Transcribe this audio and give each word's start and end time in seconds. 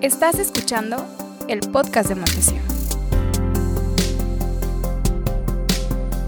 Estás 0.00 0.38
escuchando 0.38 1.04
el 1.48 1.58
podcast 1.58 2.08
de 2.08 2.14
Montesión. 2.14 2.62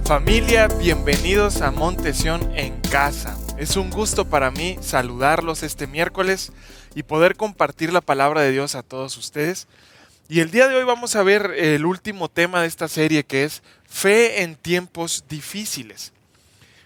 Familia, 0.05 0.67
bienvenidos 0.67 1.63
a 1.63 1.71
Montesión 1.71 2.51
en 2.57 2.81
casa. 2.81 3.39
Es 3.59 3.77
un 3.77 3.91
gusto 3.91 4.25
para 4.25 4.51
mí 4.51 4.77
saludarlos 4.81 5.63
este 5.63 5.87
miércoles 5.87 6.51
y 6.97 7.05
poder 7.05 7.37
compartir 7.37 7.93
la 7.93 8.01
palabra 8.01 8.41
de 8.41 8.51
Dios 8.51 8.75
a 8.75 8.83
todos 8.83 9.17
ustedes. 9.17 9.69
Y 10.29 10.41
el 10.41 10.51
día 10.51 10.67
de 10.67 10.75
hoy 10.75 10.83
vamos 10.83 11.15
a 11.15 11.23
ver 11.23 11.53
el 11.57 11.87
último 11.87 12.29
tema 12.29 12.63
de 12.63 12.67
esta 12.67 12.89
serie 12.89 13.23
que 13.23 13.45
es 13.45 13.63
fe 13.85 14.43
en 14.43 14.57
tiempos 14.57 15.27
difíciles. 15.29 16.13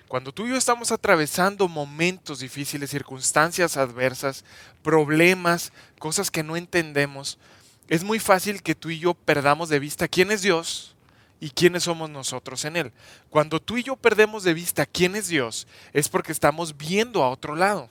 Cuando 0.09 0.32
tú 0.32 0.46
y 0.46 0.50
yo 0.50 0.57
estamos 0.57 0.93
atravesando 0.93 1.66
momentos 1.66 2.41
difíciles, 2.41 2.91
circunstancias 2.91 3.77
adversas, 3.77 4.45
problemas, 4.82 5.72
cosas 5.99 6.30
que 6.30 6.43
no 6.43 6.57
entendemos, 6.57 7.39
es 7.89 8.04
muy 8.04 8.18
fácil 8.18 8.63
que 8.63 8.75
tú 8.75 8.90
y 8.90 8.99
yo 8.99 9.14
perdamos 9.14 9.68
de 9.68 9.79
vista 9.79 10.08
quién 10.08 10.30
es 10.30 10.43
Dios 10.43 10.94
y 11.40 11.50
quiénes 11.50 11.85
somos 11.85 12.08
nosotros 12.11 12.64
en 12.64 12.77
Él. 12.77 12.93
Cuando 13.29 13.61
tú 13.61 13.77
y 13.77 13.82
yo 13.82 13.96
perdemos 13.96 14.44
de 14.44 14.54
vista 14.54 14.86
quién 14.86 15.17
es 15.17 15.29
Dios, 15.29 15.67
es 15.93 16.08
porque 16.08 16.32
estamos 16.32 16.77
viendo 16.77 17.22
a 17.22 17.30
otro 17.30 17.57
lado. 17.57 17.89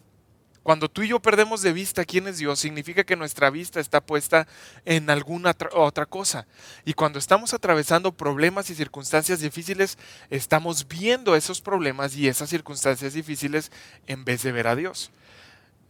Cuando 0.64 0.90
tú 0.90 1.04
y 1.04 1.10
yo 1.10 1.20
perdemos 1.20 1.62
de 1.62 1.74
vista 1.74 2.06
quién 2.06 2.26
es 2.26 2.38
Dios, 2.38 2.58
significa 2.58 3.04
que 3.04 3.18
nuestra 3.18 3.50
vista 3.50 3.82
está 3.82 4.00
puesta 4.00 4.48
en 4.86 5.10
alguna 5.10 5.54
otra 5.74 6.06
cosa. 6.06 6.48
Y 6.86 6.94
cuando 6.94 7.20
estamos 7.20 7.54
atravesando 7.54 8.14
problemas 8.14 8.70
y 8.70 8.76
circunstancias 8.76 9.42
difíciles, 9.42 9.98
estamos 10.30 10.88
viendo 10.88 11.36
esos 11.36 11.60
problemas 11.60 12.16
y 12.16 12.30
esas 12.30 12.50
circunstancias 12.50 13.14
difíciles 13.14 13.74
en 14.08 14.24
vez 14.24 14.42
de 14.44 14.54
ver 14.54 14.68
a 14.68 14.78
Dios. 14.78 15.12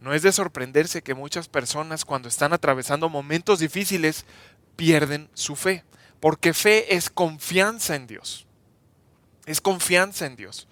No 0.00 0.12
es 0.12 0.22
de 0.22 0.32
sorprenderse 0.32 1.02
que 1.02 1.14
muchas 1.14 1.46
personas 1.46 2.04
cuando 2.04 2.28
están 2.28 2.52
atravesando 2.52 3.08
momentos 3.08 3.60
difíciles 3.60 4.26
pierden 4.74 5.30
su 5.34 5.54
fe, 5.54 5.84
porque 6.18 6.52
fe 6.52 6.96
es 6.96 7.10
confianza 7.10 7.94
en 7.94 8.08
Dios. 8.08 8.46
Es 9.46 9.60
confianza 9.60 10.26
en 10.26 10.34
Dios. 10.34 10.66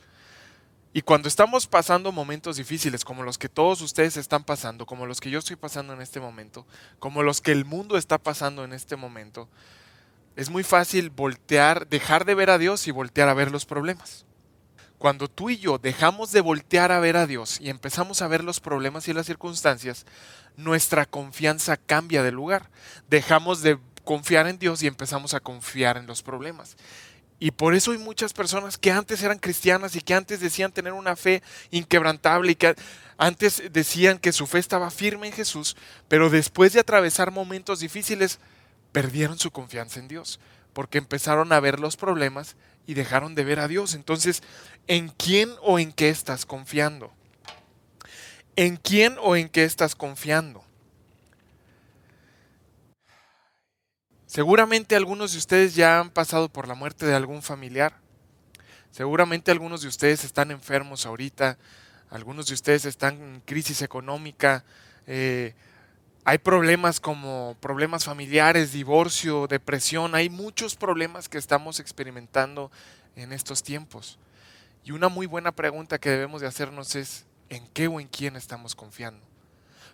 Y 0.94 1.02
cuando 1.02 1.26
estamos 1.26 1.66
pasando 1.66 2.12
momentos 2.12 2.56
difíciles, 2.56 3.04
como 3.04 3.22
los 3.22 3.38
que 3.38 3.48
todos 3.48 3.80
ustedes 3.80 4.18
están 4.18 4.44
pasando, 4.44 4.84
como 4.84 5.06
los 5.06 5.20
que 5.20 5.30
yo 5.30 5.38
estoy 5.38 5.56
pasando 5.56 5.94
en 5.94 6.02
este 6.02 6.20
momento, 6.20 6.66
como 6.98 7.22
los 7.22 7.40
que 7.40 7.52
el 7.52 7.64
mundo 7.64 7.96
está 7.96 8.18
pasando 8.18 8.62
en 8.62 8.74
este 8.74 8.96
momento, 8.96 9.48
es 10.36 10.50
muy 10.50 10.62
fácil 10.62 11.08
voltear, 11.08 11.86
dejar 11.88 12.26
de 12.26 12.34
ver 12.34 12.50
a 12.50 12.58
Dios 12.58 12.86
y 12.88 12.90
voltear 12.90 13.30
a 13.30 13.34
ver 13.34 13.50
los 13.50 13.64
problemas. 13.64 14.26
Cuando 14.98 15.28
tú 15.28 15.50
y 15.50 15.58
yo 15.58 15.78
dejamos 15.78 16.30
de 16.30 16.42
voltear 16.42 16.92
a 16.92 17.00
ver 17.00 17.16
a 17.16 17.26
Dios 17.26 17.60
y 17.60 17.70
empezamos 17.70 18.22
a 18.22 18.28
ver 18.28 18.44
los 18.44 18.60
problemas 18.60 19.08
y 19.08 19.14
las 19.14 19.26
circunstancias, 19.26 20.06
nuestra 20.56 21.06
confianza 21.06 21.76
cambia 21.76 22.22
de 22.22 22.32
lugar. 22.32 22.70
Dejamos 23.08 23.62
de 23.62 23.78
confiar 24.04 24.46
en 24.46 24.58
Dios 24.58 24.82
y 24.82 24.86
empezamos 24.86 25.34
a 25.34 25.40
confiar 25.40 25.96
en 25.96 26.06
los 26.06 26.22
problemas. 26.22 26.76
Y 27.42 27.50
por 27.50 27.74
eso 27.74 27.90
hay 27.90 27.98
muchas 27.98 28.32
personas 28.32 28.78
que 28.78 28.92
antes 28.92 29.20
eran 29.20 29.40
cristianas 29.40 29.96
y 29.96 30.00
que 30.00 30.14
antes 30.14 30.38
decían 30.38 30.70
tener 30.70 30.92
una 30.92 31.16
fe 31.16 31.42
inquebrantable 31.72 32.52
y 32.52 32.54
que 32.54 32.76
antes 33.18 33.64
decían 33.72 34.20
que 34.20 34.30
su 34.30 34.46
fe 34.46 34.60
estaba 34.60 34.92
firme 34.92 35.26
en 35.26 35.32
Jesús, 35.32 35.76
pero 36.06 36.30
después 36.30 36.72
de 36.72 36.78
atravesar 36.78 37.32
momentos 37.32 37.80
difíciles, 37.80 38.38
perdieron 38.92 39.40
su 39.40 39.50
confianza 39.50 39.98
en 39.98 40.06
Dios, 40.06 40.38
porque 40.72 40.98
empezaron 40.98 41.52
a 41.52 41.58
ver 41.58 41.80
los 41.80 41.96
problemas 41.96 42.54
y 42.86 42.94
dejaron 42.94 43.34
de 43.34 43.42
ver 43.42 43.58
a 43.58 43.66
Dios. 43.66 43.94
Entonces, 43.94 44.44
¿en 44.86 45.08
quién 45.08 45.50
o 45.62 45.80
en 45.80 45.92
qué 45.92 46.10
estás 46.10 46.46
confiando? 46.46 47.12
¿En 48.54 48.76
quién 48.76 49.16
o 49.20 49.34
en 49.34 49.48
qué 49.48 49.64
estás 49.64 49.96
confiando? 49.96 50.64
Seguramente 54.32 54.96
algunos 54.96 55.32
de 55.32 55.38
ustedes 55.38 55.74
ya 55.74 56.00
han 56.00 56.08
pasado 56.08 56.48
por 56.48 56.66
la 56.66 56.74
muerte 56.74 57.04
de 57.04 57.14
algún 57.14 57.42
familiar. 57.42 57.98
Seguramente 58.90 59.50
algunos 59.50 59.82
de 59.82 59.88
ustedes 59.88 60.24
están 60.24 60.50
enfermos 60.50 61.04
ahorita. 61.04 61.58
Algunos 62.08 62.46
de 62.46 62.54
ustedes 62.54 62.86
están 62.86 63.20
en 63.20 63.40
crisis 63.44 63.82
económica. 63.82 64.64
Eh, 65.06 65.52
hay 66.24 66.38
problemas 66.38 66.98
como 66.98 67.58
problemas 67.60 68.06
familiares, 68.06 68.72
divorcio, 68.72 69.48
depresión. 69.48 70.14
Hay 70.14 70.30
muchos 70.30 70.76
problemas 70.76 71.28
que 71.28 71.36
estamos 71.36 71.78
experimentando 71.78 72.70
en 73.16 73.34
estos 73.34 73.62
tiempos. 73.62 74.18
Y 74.82 74.92
una 74.92 75.10
muy 75.10 75.26
buena 75.26 75.52
pregunta 75.52 75.98
que 75.98 76.08
debemos 76.08 76.40
de 76.40 76.46
hacernos 76.46 76.94
es, 76.94 77.26
¿en 77.50 77.66
qué 77.74 77.86
o 77.86 78.00
en 78.00 78.08
quién 78.08 78.36
estamos 78.36 78.76
confiando? 78.76 79.26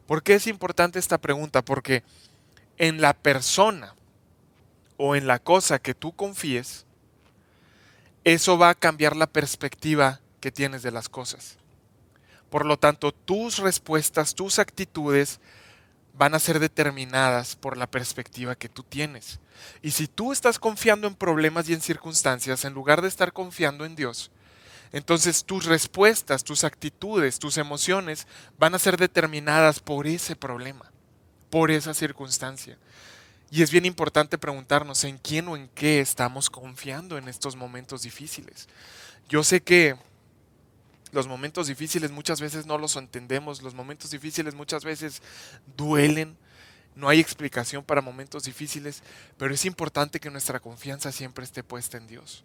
¿Por 0.07 0.23
qué 0.23 0.35
es 0.35 0.47
importante 0.47 1.01
esta 1.01 1.19
pregunta? 1.19 1.63
Porque 1.63 2.05
en 2.77 3.01
la 3.01 3.15
persona 3.15 3.97
o 4.99 5.17
en 5.17 5.27
la 5.27 5.39
cosa 5.39 5.79
que 5.79 5.95
tú 5.95 6.13
confíes, 6.13 6.85
eso 8.25 8.59
va 8.59 8.69
a 8.69 8.75
cambiar 8.75 9.17
la 9.17 9.27
perspectiva 9.27 10.21
que 10.41 10.53
tienes 10.53 10.83
de 10.83 10.91
las 10.91 11.09
cosas. 11.09 11.57
Por 12.51 12.67
lo 12.67 12.79
tanto, 12.79 13.13
tus 13.13 13.59
respuestas, 13.59 14.35
tus 14.35 14.59
actitudes 14.59 15.41
van 16.15 16.35
a 16.35 16.41
ser 16.41 16.59
determinadas 16.59 17.55
por 17.57 17.77
la 17.77 17.87
perspectiva 17.87 18.57
que 18.57 18.69
tú 18.69 18.83
tienes. 18.83 19.39
Y 19.83 19.93
si 19.93 20.09
tú 20.09 20.33
estás 20.33 20.59
confiando 20.59 21.07
en 21.07 21.15
problemas 21.15 21.69
y 21.69 21.75
en 21.75 21.81
circunstancias 21.81 22.65
en 22.65 22.75
lugar 22.75 23.03
de 23.03 23.09
estar 23.09 23.33
confiando 23.33 23.85
en 23.85 23.95
Dios, 23.95 24.33
entonces 24.93 25.45
tus 25.45 25.67
respuestas, 25.67 26.43
tus 26.43 26.65
actitudes, 26.65 27.39
tus 27.39 27.57
emociones 27.57 28.27
van 28.59 28.75
a 28.75 28.79
ser 28.79 28.97
determinadas 28.97 29.81
por 29.81 30.07
ese 30.07 30.35
problema, 30.35 30.91
por 31.51 31.71
esa 31.71 31.95
circunstancia. 31.95 32.79
Y 33.51 33.63
es 33.63 33.71
bien 33.71 33.87
importante 33.87 34.37
preguntarnos 34.37 35.05
en 35.05 35.19
quién 35.19 35.49
o 35.49 35.57
en 35.57 35.69
qué 35.69 36.01
estamos 36.01 36.51
confiando 36.51 37.17
en 37.17 37.29
estos 37.29 37.57
momentos 37.57 38.03
difíciles. 38.03 38.69
Yo 39.29 39.43
sé 39.43 39.63
que 39.63 39.97
los 41.13 41.27
momentos 41.27 41.67
difíciles 41.67 42.11
muchas 42.11 42.41
veces 42.41 42.67
no 42.67 42.77
los 42.77 42.97
entendemos, 42.97 43.63
los 43.63 43.75
momentos 43.75 44.11
difíciles 44.11 44.55
muchas 44.55 44.85
veces 44.85 45.23
duelen, 45.77 46.37
no 46.95 47.09
hay 47.09 47.21
explicación 47.21 47.85
para 47.85 48.03
momentos 48.03 48.45
difíciles, 48.45 49.03
pero 49.39 49.55
es 49.55 49.65
importante 49.65 50.21
que 50.21 50.31
nuestra 50.31 50.61
confianza 50.61 51.13
siempre 51.13 51.45
esté 51.45 51.63
puesta 51.63 51.97
en 51.97 52.07
Dios. 52.07 52.45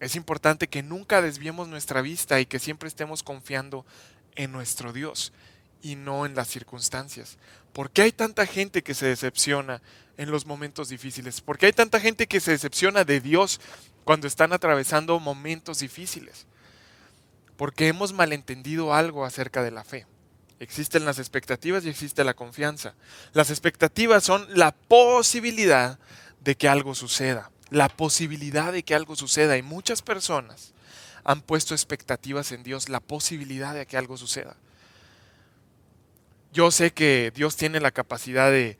Es 0.00 0.16
importante 0.16 0.68
que 0.68 0.82
nunca 0.82 1.22
desviemos 1.22 1.68
nuestra 1.68 2.00
vista 2.00 2.40
y 2.40 2.46
que 2.46 2.58
siempre 2.58 2.88
estemos 2.88 3.22
confiando 3.22 3.86
en 4.34 4.50
nuestro 4.50 4.92
Dios 4.92 5.32
y 5.82 5.94
no 5.94 6.26
en 6.26 6.34
las 6.34 6.48
circunstancias. 6.48 7.38
¿Por 7.72 7.90
qué 7.90 8.02
hay 8.02 8.12
tanta 8.12 8.46
gente 8.46 8.82
que 8.82 8.94
se 8.94 9.06
decepciona 9.06 9.82
en 10.16 10.30
los 10.30 10.46
momentos 10.46 10.88
difíciles? 10.88 11.40
¿Por 11.40 11.58
qué 11.58 11.66
hay 11.66 11.72
tanta 11.72 12.00
gente 12.00 12.26
que 12.26 12.40
se 12.40 12.52
decepciona 12.52 13.04
de 13.04 13.20
Dios 13.20 13.60
cuando 14.04 14.26
están 14.26 14.52
atravesando 14.52 15.18
momentos 15.20 15.80
difíciles? 15.80 16.46
Porque 17.56 17.88
hemos 17.88 18.12
malentendido 18.12 18.94
algo 18.94 19.24
acerca 19.24 19.62
de 19.62 19.70
la 19.70 19.84
fe. 19.84 20.06
Existen 20.60 21.04
las 21.04 21.18
expectativas 21.18 21.84
y 21.84 21.88
existe 21.88 22.24
la 22.24 22.34
confianza. 22.34 22.94
Las 23.32 23.50
expectativas 23.50 24.24
son 24.24 24.46
la 24.54 24.72
posibilidad 24.72 25.98
de 26.40 26.56
que 26.56 26.68
algo 26.68 26.94
suceda. 26.94 27.50
La 27.70 27.88
posibilidad 27.88 28.72
de 28.72 28.82
que 28.82 28.94
algo 28.94 29.16
suceda. 29.16 29.56
Y 29.56 29.62
muchas 29.62 30.02
personas 30.02 30.72
han 31.24 31.40
puesto 31.40 31.74
expectativas 31.74 32.52
en 32.52 32.62
Dios, 32.62 32.88
la 32.88 33.00
posibilidad 33.00 33.74
de 33.74 33.86
que 33.86 33.96
algo 33.96 34.16
suceda. 34.16 34.56
Yo 36.52 36.70
sé 36.70 36.92
que 36.92 37.32
Dios 37.34 37.56
tiene 37.56 37.80
la 37.80 37.90
capacidad 37.90 38.50
de 38.50 38.78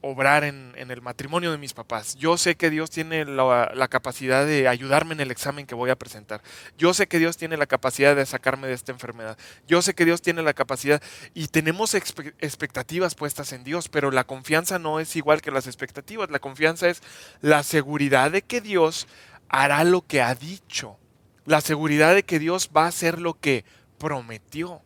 obrar 0.00 0.44
en, 0.44 0.72
el 0.76 1.02
matrimonio 1.02 1.50
de 1.50 1.58
mis 1.58 1.74
papás. 1.74 2.16
Yo 2.16 2.38
sé 2.38 2.56
que 2.56 2.70
Dios 2.70 2.90
tiene 2.90 3.24
la, 3.24 3.88
capacidad 3.90 4.46
de 4.46 4.68
ayudarme 4.68 5.14
en 5.14 5.20
el 5.20 5.30
examen 5.30 5.66
que 5.66 5.74
voy 5.74 5.90
a 5.90 5.96
presentar. 5.96 6.42
Yo 6.78 6.94
sé 6.94 7.06
que 7.06 7.18
Dios 7.18 7.36
tiene 7.36 7.56
la 7.56 7.66
capacidad 7.66 8.16
de 8.16 8.24
sacarme 8.24 8.68
de 8.68 8.74
esta 8.74 8.92
enfermedad. 8.92 9.36
Yo 9.66 9.82
sé 9.82 9.94
que 9.94 10.04
Dios 10.04 10.22
tiene 10.22 10.42
la 10.42 10.54
capacidad 10.54 11.02
y 11.34 11.48
tenemos 11.48 11.94
expectativas 11.94 13.14
puestas 13.14 13.52
en 13.52 13.64
Dios, 13.64 13.88
pero 13.88 14.10
la 14.10 14.24
confianza 14.24 14.78
no 14.78 15.00
es 15.00 15.14
igual 15.16 15.42
que 15.42 15.50
las 15.50 15.66
expectativas. 15.66 16.30
La 16.30 16.38
confianza 16.38 16.88
es 16.88 17.02
la 17.40 17.62
seguridad 17.62 18.30
de 18.30 18.42
que 18.42 18.60
Dios 18.60 19.06
hará 19.48 19.84
lo 19.84 20.06
que 20.06 20.22
ha 20.22 20.34
dicho. 20.34 20.96
La 21.44 21.60
seguridad 21.60 22.14
de 22.14 22.22
que 22.22 22.38
Dios 22.38 22.70
va 22.74 22.84
a 22.84 22.88
hacer 22.88 23.20
lo 23.20 23.34
que 23.34 23.64
prometió. 23.98 24.82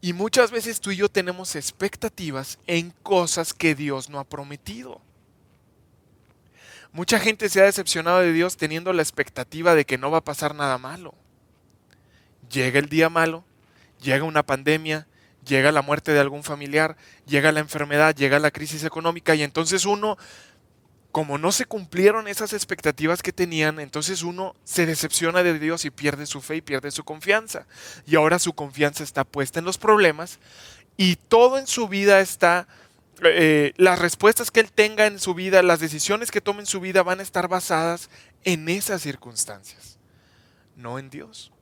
Y 0.00 0.12
muchas 0.14 0.50
veces 0.50 0.80
tú 0.80 0.90
y 0.90 0.96
yo 0.96 1.08
tenemos 1.08 1.56
expectativas 1.56 2.58
en 2.66 2.90
cosas 3.02 3.52
que 3.52 3.74
Dios 3.74 4.08
no 4.08 4.18
ha 4.18 4.24
prometido. 4.24 5.02
Mucha 6.92 7.20
gente 7.20 7.48
se 7.48 7.60
ha 7.60 7.64
decepcionado 7.64 8.20
de 8.20 8.32
Dios 8.32 8.56
teniendo 8.56 8.92
la 8.92 9.02
expectativa 9.02 9.74
de 9.74 9.84
que 9.84 9.98
no 9.98 10.10
va 10.10 10.18
a 10.18 10.24
pasar 10.24 10.54
nada 10.54 10.78
malo. 10.78 11.14
Llega 12.50 12.78
el 12.78 12.88
día 12.88 13.08
malo, 13.08 13.44
llega 14.00 14.24
una 14.24 14.42
pandemia, 14.42 15.06
llega 15.46 15.70
la 15.70 15.82
muerte 15.82 16.12
de 16.12 16.20
algún 16.20 16.42
familiar, 16.42 16.96
llega 17.26 17.52
la 17.52 17.60
enfermedad, 17.60 18.14
llega 18.14 18.38
la 18.38 18.50
crisis 18.50 18.82
económica 18.84 19.34
y 19.34 19.42
entonces 19.42 19.84
uno 19.84 20.16
como 21.12 21.38
no 21.38 21.50
se 21.50 21.66
cumplieron 21.66 22.28
esas 22.28 22.52
expectativas 22.52 23.22
que 23.22 23.32
tenían, 23.32 23.80
entonces 23.80 24.22
uno 24.22 24.54
se 24.64 24.86
decepciona 24.86 25.42
de 25.42 25.58
Dios 25.58 25.84
y 25.84 25.90
pierde 25.90 26.26
su 26.26 26.40
fe 26.40 26.56
y 26.56 26.60
pierde 26.60 26.90
su 26.90 27.04
confianza. 27.04 27.66
Y 28.06 28.16
ahora 28.16 28.38
su 28.38 28.52
confianza 28.52 29.02
está 29.02 29.24
puesta 29.24 29.58
en 29.58 29.64
los 29.64 29.78
problemas 29.78 30.38
y 30.96 31.16
todo 31.16 31.58
en 31.58 31.66
su 31.66 31.88
vida 31.88 32.20
está 32.20 32.68
eh, 33.22 33.72
las 33.76 33.98
respuestas 33.98 34.50
que 34.50 34.60
él 34.60 34.70
tenga 34.72 35.06
en 35.06 35.18
su 35.18 35.34
vida, 35.34 35.62
las 35.62 35.80
decisiones 35.80 36.30
que 36.30 36.40
tome 36.40 36.60
en 36.60 36.66
su 36.66 36.80
vida 36.80 37.02
van 37.02 37.20
a 37.20 37.22
estar 37.22 37.48
basadas 37.48 38.08
en 38.44 38.68
esas 38.68 39.02
circunstancias, 39.02 39.98
no 40.76 40.98
en 40.98 41.10
Dios. 41.10 41.52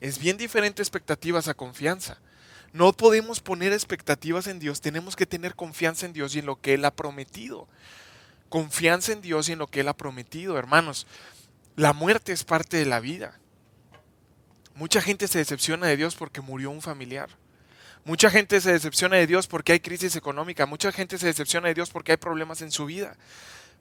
Es 0.00 0.18
bien 0.18 0.38
diferente 0.38 0.80
expectativas 0.80 1.48
a 1.48 1.54
confianza. 1.54 2.18
No 2.72 2.92
podemos 2.92 3.40
poner 3.40 3.72
expectativas 3.72 4.46
en 4.46 4.60
Dios, 4.60 4.80
tenemos 4.80 5.16
que 5.16 5.26
tener 5.26 5.54
confianza 5.56 6.06
en 6.06 6.12
Dios 6.12 6.34
y 6.34 6.38
en 6.38 6.46
lo 6.46 6.60
que 6.60 6.74
Él 6.74 6.84
ha 6.84 6.94
prometido. 6.94 7.68
Confianza 8.50 9.12
en 9.12 9.22
Dios 9.22 9.48
y 9.48 9.52
en 9.52 9.58
lo 9.58 9.68
que 9.68 9.80
Él 9.80 9.88
ha 9.88 9.96
prometido, 9.96 10.58
hermanos. 10.58 11.06
La 11.76 11.94
muerte 11.94 12.32
es 12.32 12.44
parte 12.44 12.76
de 12.76 12.84
la 12.84 13.00
vida. 13.00 13.38
Mucha 14.74 15.00
gente 15.00 15.28
se 15.28 15.38
decepciona 15.38 15.86
de 15.86 15.96
Dios 15.96 16.14
porque 16.16 16.42
murió 16.42 16.70
un 16.70 16.82
familiar. 16.82 17.30
Mucha 18.04 18.28
gente 18.28 18.60
se 18.60 18.72
decepciona 18.72 19.16
de 19.16 19.26
Dios 19.26 19.46
porque 19.46 19.72
hay 19.72 19.80
crisis 19.80 20.16
económica. 20.16 20.66
Mucha 20.66 20.92
gente 20.92 21.16
se 21.16 21.26
decepciona 21.26 21.68
de 21.68 21.74
Dios 21.74 21.90
porque 21.90 22.12
hay 22.12 22.18
problemas 22.18 22.60
en 22.60 22.70
su 22.70 22.86
vida. 22.86 23.16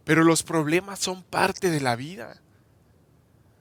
Pero 0.05 0.23
los 0.23 0.43
problemas 0.43 0.99
son 0.99 1.23
parte 1.23 1.69
de 1.69 1.81
la 1.81 1.95
vida. 1.95 2.39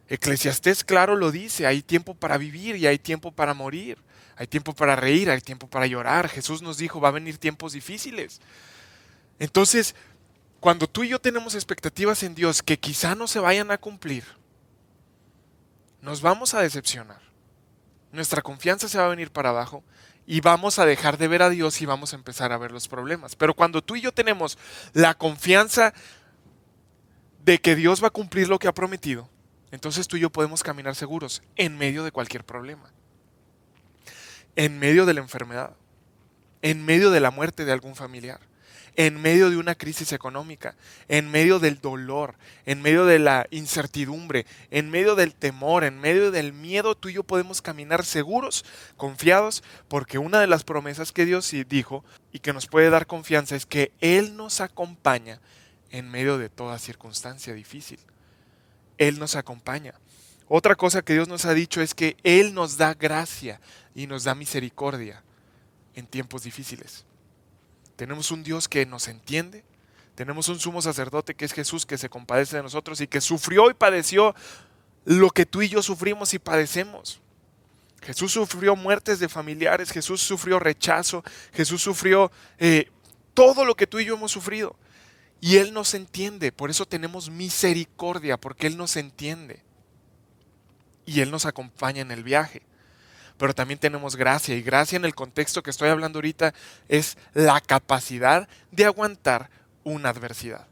Eclesiastés 0.09 0.85
claro 0.85 1.17
lo 1.17 1.31
dice, 1.31 1.67
hay 1.67 1.83
tiempo 1.83 2.15
para 2.15 2.39
vivir 2.39 2.77
y 2.77 2.87
hay 2.87 2.99
tiempo 2.99 3.33
para 3.33 3.55
morir. 3.55 3.99
Hay 4.37 4.47
tiempo 4.47 4.73
para 4.73 4.95
reír, 4.95 5.31
hay 5.31 5.41
tiempo 5.41 5.69
para 5.69 5.87
llorar. 5.87 6.29
Jesús 6.29 6.63
nos 6.63 6.79
dijo, 6.79 7.01
va 7.01 7.09
a 7.09 7.13
venir 7.13 7.39
tiempos 7.39 7.73
difíciles. 7.73 8.41
Entonces, 9.41 9.97
cuando 10.61 10.89
tú 10.89 11.05
y 11.05 11.09
yo 11.09 11.21
tenemos 11.21 11.55
expectativas 11.55 12.23
en 12.23 12.35
Dios 12.35 12.63
que 12.63 12.79
quizá 12.79 13.15
no 13.15 13.27
se 13.27 13.41
vayan 13.41 13.71
a 13.71 13.79
cumplir, 13.79 14.25
nos 16.01 16.23
vamos 16.23 16.55
a 16.55 16.61
decepcionar. 16.61 17.21
Nuestra 18.13 18.43
confianza 18.43 18.89
se 18.89 18.99
va 18.99 19.07
a 19.07 19.11
venir 19.11 19.31
para 19.31 19.51
abajo 19.51 19.85
y 20.27 20.41
vamos 20.41 20.79
a 20.79 20.87
dejar 20.87 21.19
de 21.19 21.29
ver 21.29 21.43
a 21.43 21.51
Dios 21.51 21.81
y 21.83 21.87
vamos 21.87 22.13
a 22.13 22.17
empezar 22.17 22.53
a 22.53 22.59
ver 22.59 22.73
los 22.73 22.89
problemas. 22.89 23.37
Pero 23.37 23.55
cuando 23.55 23.83
tú 23.83 23.97
y 23.97 24.01
yo 24.01 24.13
tenemos 24.13 24.59
la 24.93 25.15
confianza 25.15 25.93
de 27.45 27.61
que 27.61 27.77
Dios 27.77 28.03
va 28.03 28.09
a 28.09 28.13
cumplir 28.13 28.49
lo 28.49 28.59
que 28.59 28.69
ha 28.69 28.75
prometido, 28.75 29.29
entonces 29.71 30.09
tú 30.09 30.17
y 30.17 30.21
yo 30.21 30.31
podemos 30.31 30.63
caminar 30.63 30.95
seguros 30.95 31.43
en 31.57 31.77
medio 31.77 32.05
de 32.05 32.13
cualquier 32.13 32.45
problema 32.45 32.91
en 34.59 34.77
medio 34.81 35.07
de 35.07 35.15
la 35.15 35.21
enfermedad, 35.21 35.77
en 36.63 36.85
medio 36.85 37.13
de 37.13 37.21
la 37.21 37.31
muerte 37.31 37.65
de 37.65 37.71
algún 37.71 37.95
familiar, 37.95 38.41
en 38.97 39.21
medio 39.21 39.51
de 39.51 39.57
una 39.57 39.75
crisis 39.75 40.13
económica, 40.13 40.75
en 41.09 41.31
medio 41.31 41.59
del 41.59 41.81
dolor, 41.81 42.35
en 42.67 42.83
medio 42.83 43.07
de 43.07 43.19
la 43.19 43.47
incertidumbre, 43.51 44.47
en 44.71 44.91
medio 44.91 45.15
del 45.15 45.35
temor, 45.35 45.85
en 45.85 46.01
medio 46.01 46.31
del 46.31 46.53
miedo, 46.53 46.95
tú 46.95 47.09
y 47.09 47.15
yo 47.15 47.23
podemos 47.23 47.63
caminar 47.63 48.05
seguros, 48.05 48.65
confiados, 48.97 49.63
porque 49.89 50.19
una 50.19 50.41
de 50.41 50.47
las 50.47 50.65
promesas 50.65 51.13
que 51.13 51.25
Dios 51.25 51.53
dijo 51.69 52.05
y 52.33 52.41
que 52.41 52.53
nos 52.53 52.67
puede 52.67 52.91
dar 52.91 53.07
confianza 53.07 53.57
es 53.57 53.67
que 53.67 53.93
Él 54.01 54.37
nos 54.37 54.61
acompaña 54.61 55.41
en 55.91 56.11
medio 56.11 56.39
de 56.39 56.49
toda 56.49 56.79
circunstancia 56.79 57.55
difícil. 57.55 57.99
Él 58.99 59.19
nos 59.19 59.37
acompaña. 59.37 59.95
Otra 60.49 60.75
cosa 60.75 61.03
que 61.03 61.13
Dios 61.13 61.29
nos 61.29 61.45
ha 61.45 61.55
dicho 61.55 61.81
es 61.81 61.95
que 61.95 62.17
Él 62.23 62.55
nos 62.55 62.77
da 62.77 62.95
gracia 62.95 63.61
y 63.95 64.07
nos 64.07 64.25
da 64.25 64.35
misericordia 64.35 65.23
en 65.95 66.07
tiempos 66.07 66.43
difíciles. 66.43 67.05
Tenemos 67.99 68.31
un 68.31 68.45
Dios 68.45 68.69
que 68.69 68.87
nos 68.87 69.09
entiende, 69.09 69.65
tenemos 70.15 70.49
un 70.49 70.61
sumo 70.61 70.81
sacerdote 70.81 71.35
que 71.35 71.45
es 71.45 71.53
Jesús 71.53 71.85
que 71.85 71.99
se 71.99 72.09
compadece 72.09 72.57
de 72.57 72.63
nosotros 72.63 73.01
y 73.01 73.09
que 73.09 73.21
sufrió 73.21 73.71
y 73.71 73.75
padeció 73.75 74.37
lo 75.05 75.31
que 75.31 75.45
tú 75.47 75.63
y 75.63 75.69
yo 75.69 75.83
sufrimos 75.83 76.33
y 76.33 76.39
padecemos. 76.39 77.21
Jesús 78.01 78.31
sufrió 78.31 78.77
muertes 78.77 79.19
de 79.19 79.29
familiares, 79.29 79.91
Jesús 79.91 80.21
sufrió 80.21 80.61
rechazo, 80.61 81.25
Jesús 81.53 81.83
sufrió 81.83 82.31
eh, 82.61 82.89
todo 83.35 83.65
lo 83.65 83.75
que 83.75 83.89
tú 83.89 83.99
y 83.99 84.05
yo 84.05 84.15
hemos 84.15 84.31
sufrido. 84.31 84.77
Y 85.41 85.57
Él 85.57 85.75
nos 85.75 85.93
entiende, 85.95 86.53
por 86.53 86.71
eso 86.71 86.87
tenemos 86.87 87.31
misericordia, 87.31 88.37
porque 88.37 88.69
Él 88.69 88.77
nos 88.77 88.95
entiende 88.95 89.65
y 91.05 91.19
Él 91.19 91.33
nos 91.33 91.47
acompaña 91.47 92.03
en 92.03 92.13
el 92.13 92.23
viaje. 92.23 92.63
Pero 93.39 93.55
también 93.55 93.79
tenemos 93.79 94.17
gracia 94.17 94.57
y 94.57 94.63
gracia 94.63 94.97
en 94.97 95.05
el 95.05 95.15
contexto 95.15 95.63
que 95.63 95.71
estoy 95.71 95.89
hablando 95.89 96.19
ahorita 96.19 96.53
es 96.89 97.17
la 97.35 97.61
capacidad 97.61 98.49
de 98.73 98.85
aguantar 98.85 99.49
una 99.85 100.09
adversidad. 100.09 100.67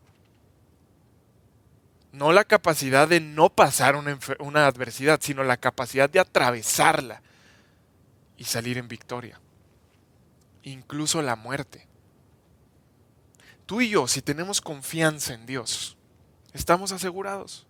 No 2.12 2.32
la 2.32 2.44
capacidad 2.44 3.06
de 3.06 3.20
no 3.20 3.50
pasar 3.50 3.94
una, 3.94 4.18
una 4.40 4.66
adversidad, 4.66 5.20
sino 5.22 5.44
la 5.44 5.58
capacidad 5.58 6.10
de 6.10 6.18
atravesarla 6.18 7.22
y 8.36 8.44
salir 8.44 8.78
en 8.78 8.88
victoria. 8.88 9.40
Incluso 10.62 11.22
la 11.22 11.36
muerte. 11.36 11.86
Tú 13.66 13.80
y 13.80 13.90
yo, 13.90 14.08
si 14.08 14.22
tenemos 14.22 14.60
confianza 14.60 15.34
en 15.34 15.46
Dios, 15.46 15.96
estamos 16.52 16.90
asegurados. 16.90 17.66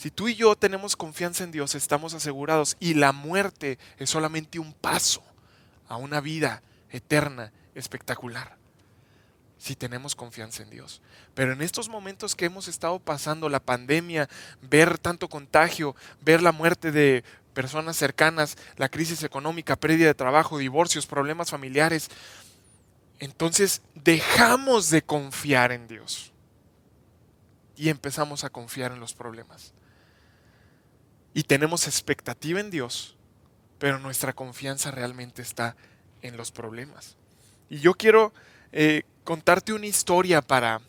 Si 0.00 0.10
tú 0.10 0.28
y 0.28 0.34
yo 0.34 0.56
tenemos 0.56 0.96
confianza 0.96 1.44
en 1.44 1.52
Dios, 1.52 1.74
estamos 1.74 2.14
asegurados 2.14 2.78
y 2.80 2.94
la 2.94 3.12
muerte 3.12 3.78
es 3.98 4.08
solamente 4.08 4.58
un 4.58 4.72
paso 4.72 5.22
a 5.88 5.98
una 5.98 6.22
vida 6.22 6.62
eterna, 6.88 7.52
espectacular. 7.74 8.56
Si 9.58 9.76
tenemos 9.76 10.16
confianza 10.16 10.62
en 10.62 10.70
Dios. 10.70 11.02
Pero 11.34 11.52
en 11.52 11.60
estos 11.60 11.90
momentos 11.90 12.34
que 12.34 12.46
hemos 12.46 12.66
estado 12.66 12.98
pasando, 12.98 13.50
la 13.50 13.60
pandemia, 13.60 14.26
ver 14.62 14.96
tanto 14.96 15.28
contagio, 15.28 15.94
ver 16.22 16.40
la 16.40 16.52
muerte 16.52 16.92
de 16.92 17.22
personas 17.52 17.98
cercanas, 17.98 18.56
la 18.78 18.88
crisis 18.88 19.22
económica, 19.22 19.76
pérdida 19.76 20.06
de 20.06 20.14
trabajo, 20.14 20.56
divorcios, 20.56 21.06
problemas 21.06 21.50
familiares, 21.50 22.08
entonces 23.18 23.82
dejamos 23.94 24.88
de 24.88 25.02
confiar 25.02 25.72
en 25.72 25.88
Dios 25.88 26.32
y 27.76 27.90
empezamos 27.90 28.44
a 28.44 28.48
confiar 28.48 28.92
en 28.92 29.00
los 29.00 29.12
problemas 29.12 29.74
y 31.34 31.44
tenemos 31.44 31.86
expectativa 31.86 32.60
en 32.60 32.70
Dios, 32.70 33.16
pero 33.78 33.98
nuestra 33.98 34.32
confianza 34.32 34.90
realmente 34.90 35.42
está 35.42 35.76
en 36.22 36.36
los 36.36 36.50
problemas. 36.50 37.16
Y 37.68 37.80
yo 37.80 37.94
quiero 37.94 38.32
eh, 38.72 39.04
contarte 39.24 39.72
una 39.72 39.86
historia 39.86 40.42
para, 40.42 40.80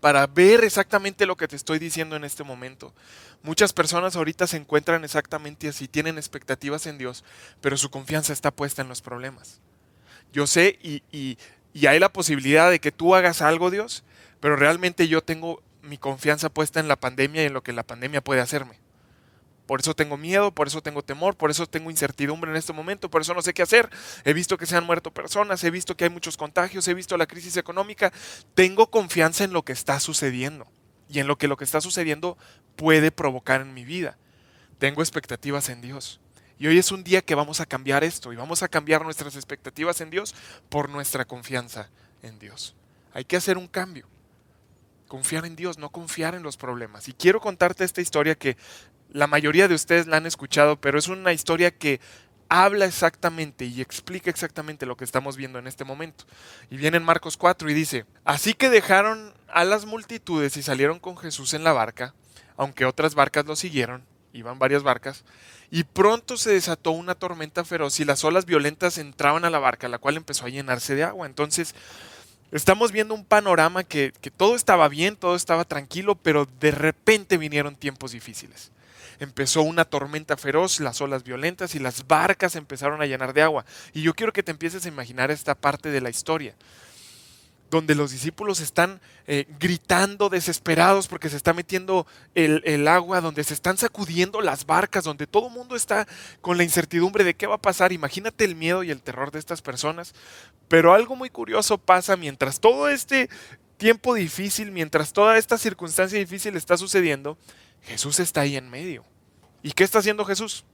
para 0.00 0.26
ver 0.26 0.64
exactamente 0.64 1.26
lo 1.26 1.36
que 1.36 1.48
te 1.48 1.56
estoy 1.56 1.78
diciendo 1.78 2.16
en 2.16 2.24
este 2.24 2.44
momento. 2.44 2.94
Muchas 3.42 3.72
personas 3.72 4.16
ahorita 4.16 4.46
se 4.46 4.56
encuentran 4.56 5.04
exactamente 5.04 5.68
así, 5.68 5.86
tienen 5.86 6.16
expectativas 6.16 6.86
en 6.86 6.96
Dios, 6.96 7.24
pero 7.60 7.76
su 7.76 7.90
confianza 7.90 8.32
está 8.32 8.50
puesta 8.50 8.82
en 8.82 8.88
los 8.88 9.02
problemas. 9.02 9.60
Yo 10.32 10.46
sé 10.46 10.78
y, 10.82 11.02
y 11.12 11.86
hay 11.86 11.98
la 11.98 12.12
posibilidad 12.12 12.70
de 12.70 12.80
que 12.80 12.90
tú 12.90 13.14
hagas 13.14 13.42
algo, 13.42 13.70
Dios, 13.70 14.02
pero 14.40 14.56
realmente 14.56 15.08
yo 15.08 15.22
tengo 15.22 15.62
mi 15.82 15.98
confianza 15.98 16.48
puesta 16.48 16.80
en 16.80 16.88
la 16.88 16.96
pandemia 16.96 17.42
y 17.42 17.46
en 17.46 17.52
lo 17.52 17.62
que 17.62 17.72
la 17.72 17.82
pandemia 17.82 18.22
puede 18.22 18.40
hacerme. 18.40 18.83
Por 19.66 19.80
eso 19.80 19.94
tengo 19.94 20.16
miedo, 20.16 20.52
por 20.52 20.66
eso 20.66 20.82
tengo 20.82 21.02
temor, 21.02 21.36
por 21.36 21.50
eso 21.50 21.66
tengo 21.66 21.90
incertidumbre 21.90 22.50
en 22.50 22.56
este 22.56 22.72
momento, 22.72 23.10
por 23.10 23.22
eso 23.22 23.32
no 23.32 23.40
sé 23.40 23.54
qué 23.54 23.62
hacer. 23.62 23.88
He 24.24 24.34
visto 24.34 24.58
que 24.58 24.66
se 24.66 24.76
han 24.76 24.84
muerto 24.84 25.10
personas, 25.10 25.64
he 25.64 25.70
visto 25.70 25.96
que 25.96 26.04
hay 26.04 26.10
muchos 26.10 26.36
contagios, 26.36 26.86
he 26.86 26.94
visto 26.94 27.16
la 27.16 27.26
crisis 27.26 27.56
económica. 27.56 28.12
Tengo 28.54 28.90
confianza 28.90 29.44
en 29.44 29.52
lo 29.52 29.62
que 29.62 29.72
está 29.72 30.00
sucediendo 30.00 30.66
y 31.08 31.20
en 31.20 31.26
lo 31.26 31.38
que 31.38 31.48
lo 31.48 31.56
que 31.56 31.64
está 31.64 31.80
sucediendo 31.80 32.36
puede 32.76 33.10
provocar 33.10 33.62
en 33.62 33.72
mi 33.72 33.84
vida. 33.84 34.18
Tengo 34.78 35.00
expectativas 35.00 35.70
en 35.70 35.80
Dios. 35.80 36.20
Y 36.58 36.66
hoy 36.66 36.78
es 36.78 36.92
un 36.92 37.02
día 37.02 37.22
que 37.22 37.34
vamos 37.34 37.60
a 37.60 37.66
cambiar 37.66 38.04
esto 38.04 38.32
y 38.32 38.36
vamos 38.36 38.62
a 38.62 38.68
cambiar 38.68 39.02
nuestras 39.02 39.34
expectativas 39.34 40.00
en 40.00 40.10
Dios 40.10 40.34
por 40.68 40.88
nuestra 40.88 41.24
confianza 41.24 41.88
en 42.22 42.38
Dios. 42.38 42.76
Hay 43.12 43.24
que 43.24 43.36
hacer 43.36 43.58
un 43.58 43.66
cambio. 43.66 44.06
Confiar 45.08 45.46
en 45.46 45.56
Dios, 45.56 45.78
no 45.78 45.90
confiar 45.90 46.34
en 46.34 46.42
los 46.42 46.56
problemas. 46.56 47.08
Y 47.08 47.12
quiero 47.12 47.40
contarte 47.40 47.84
esta 47.84 48.00
historia 48.00 48.34
que 48.34 48.56
la 49.14 49.28
mayoría 49.28 49.68
de 49.68 49.76
ustedes 49.76 50.08
la 50.08 50.16
han 50.16 50.26
escuchado, 50.26 50.76
pero 50.76 50.98
es 50.98 51.06
una 51.06 51.32
historia 51.32 51.70
que 51.70 52.00
habla 52.48 52.84
exactamente 52.84 53.64
y 53.64 53.80
explica 53.80 54.28
exactamente 54.28 54.86
lo 54.86 54.96
que 54.96 55.04
estamos 55.04 55.36
viendo 55.36 55.60
en 55.60 55.68
este 55.68 55.84
momento. 55.84 56.24
Y 56.68 56.76
viene 56.76 56.96
en 56.96 57.04
Marcos 57.04 57.36
4 57.36 57.70
y 57.70 57.74
dice, 57.74 58.06
así 58.24 58.54
que 58.54 58.68
dejaron 58.68 59.32
a 59.46 59.64
las 59.64 59.86
multitudes 59.86 60.56
y 60.56 60.64
salieron 60.64 60.98
con 60.98 61.16
Jesús 61.16 61.54
en 61.54 61.62
la 61.62 61.72
barca, 61.72 62.12
aunque 62.56 62.86
otras 62.86 63.14
barcas 63.14 63.46
lo 63.46 63.54
siguieron, 63.54 64.04
iban 64.32 64.58
varias 64.58 64.82
barcas, 64.82 65.24
y 65.70 65.84
pronto 65.84 66.36
se 66.36 66.50
desató 66.50 66.90
una 66.90 67.14
tormenta 67.14 67.64
feroz 67.64 68.00
y 68.00 68.04
las 68.04 68.24
olas 68.24 68.46
violentas 68.46 68.98
entraban 68.98 69.44
a 69.44 69.50
la 69.50 69.60
barca, 69.60 69.86
la 69.86 69.98
cual 69.98 70.16
empezó 70.16 70.46
a 70.46 70.48
llenarse 70.50 70.96
de 70.96 71.04
agua. 71.04 71.28
Entonces, 71.28 71.76
estamos 72.56 72.92
viendo 72.92 73.14
un 73.14 73.24
panorama 73.24 73.84
que, 73.84 74.12
que 74.20 74.30
todo 74.30 74.56
estaba 74.56 74.88
bien, 74.88 75.16
todo 75.16 75.36
estaba 75.36 75.64
tranquilo, 75.64 76.14
pero 76.14 76.48
de 76.60 76.70
repente 76.70 77.36
vinieron 77.36 77.76
tiempos 77.76 78.12
difíciles 78.12 78.70
empezó 79.20 79.62
una 79.62 79.84
tormenta 79.84 80.36
feroz, 80.36 80.80
las 80.80 81.00
olas 81.00 81.24
violentas 81.24 81.74
y 81.74 81.78
las 81.78 82.06
barcas 82.06 82.56
empezaron 82.56 83.02
a 83.02 83.06
llenar 83.06 83.32
de 83.32 83.42
agua. 83.42 83.64
Y 83.92 84.02
yo 84.02 84.14
quiero 84.14 84.32
que 84.32 84.42
te 84.42 84.50
empieces 84.50 84.84
a 84.84 84.88
imaginar 84.88 85.30
esta 85.30 85.54
parte 85.54 85.90
de 85.90 86.00
la 86.00 86.10
historia. 86.10 86.54
Donde 87.70 87.94
los 87.94 88.12
discípulos 88.12 88.60
están 88.60 89.00
eh, 89.26 89.46
gritando 89.58 90.28
desesperados 90.28 91.08
porque 91.08 91.28
se 91.28 91.36
está 91.36 91.52
metiendo 91.52 92.06
el, 92.34 92.86
agua, 92.86 93.20
donde 93.20 93.42
se 93.44 93.54
están 93.54 93.76
sacudiendo 93.76 94.40
las 94.40 94.66
barcas, 94.66 95.04
donde 95.04 95.26
todo 95.26 95.48
el 95.48 95.54
mundo 95.54 95.74
está 95.74 96.06
con 96.40 96.56
la 96.56 96.64
incertidumbre 96.64 97.24
de 97.24 97.34
qué 97.34 97.46
va 97.46 97.56
a 97.56 97.62
pasar. 97.62 97.92
Imagínate 97.92 98.44
el 98.44 98.54
miedo 98.54 98.82
y 98.82 98.90
el 98.90 99.02
terror 99.02 99.30
de 99.30 99.38
estas 99.38 99.62
personas. 99.62 100.14
Pero 100.68 100.94
algo 100.94 101.16
muy 101.16 101.30
curioso 101.30 101.78
pasa 101.78 102.16
mientras 102.16 102.60
todo 102.60 102.88
este 102.88 103.28
tiempo 103.76 104.14
difícil, 104.14 104.70
mientras 104.70 105.12
toda 105.12 105.36
esta 105.36 105.58
circunstancia 105.58 106.18
difícil 106.18 106.56
está 106.56 106.76
sucediendo, 106.76 107.36
Jesús 107.82 108.20
está 108.20 108.42
ahí 108.42 108.56
en 108.56 108.70
medio. 108.70 109.04
¿Y 109.62 109.72
qué 109.72 109.84
está 109.84 109.98
haciendo 109.98 110.24
Jesús? 110.24 110.64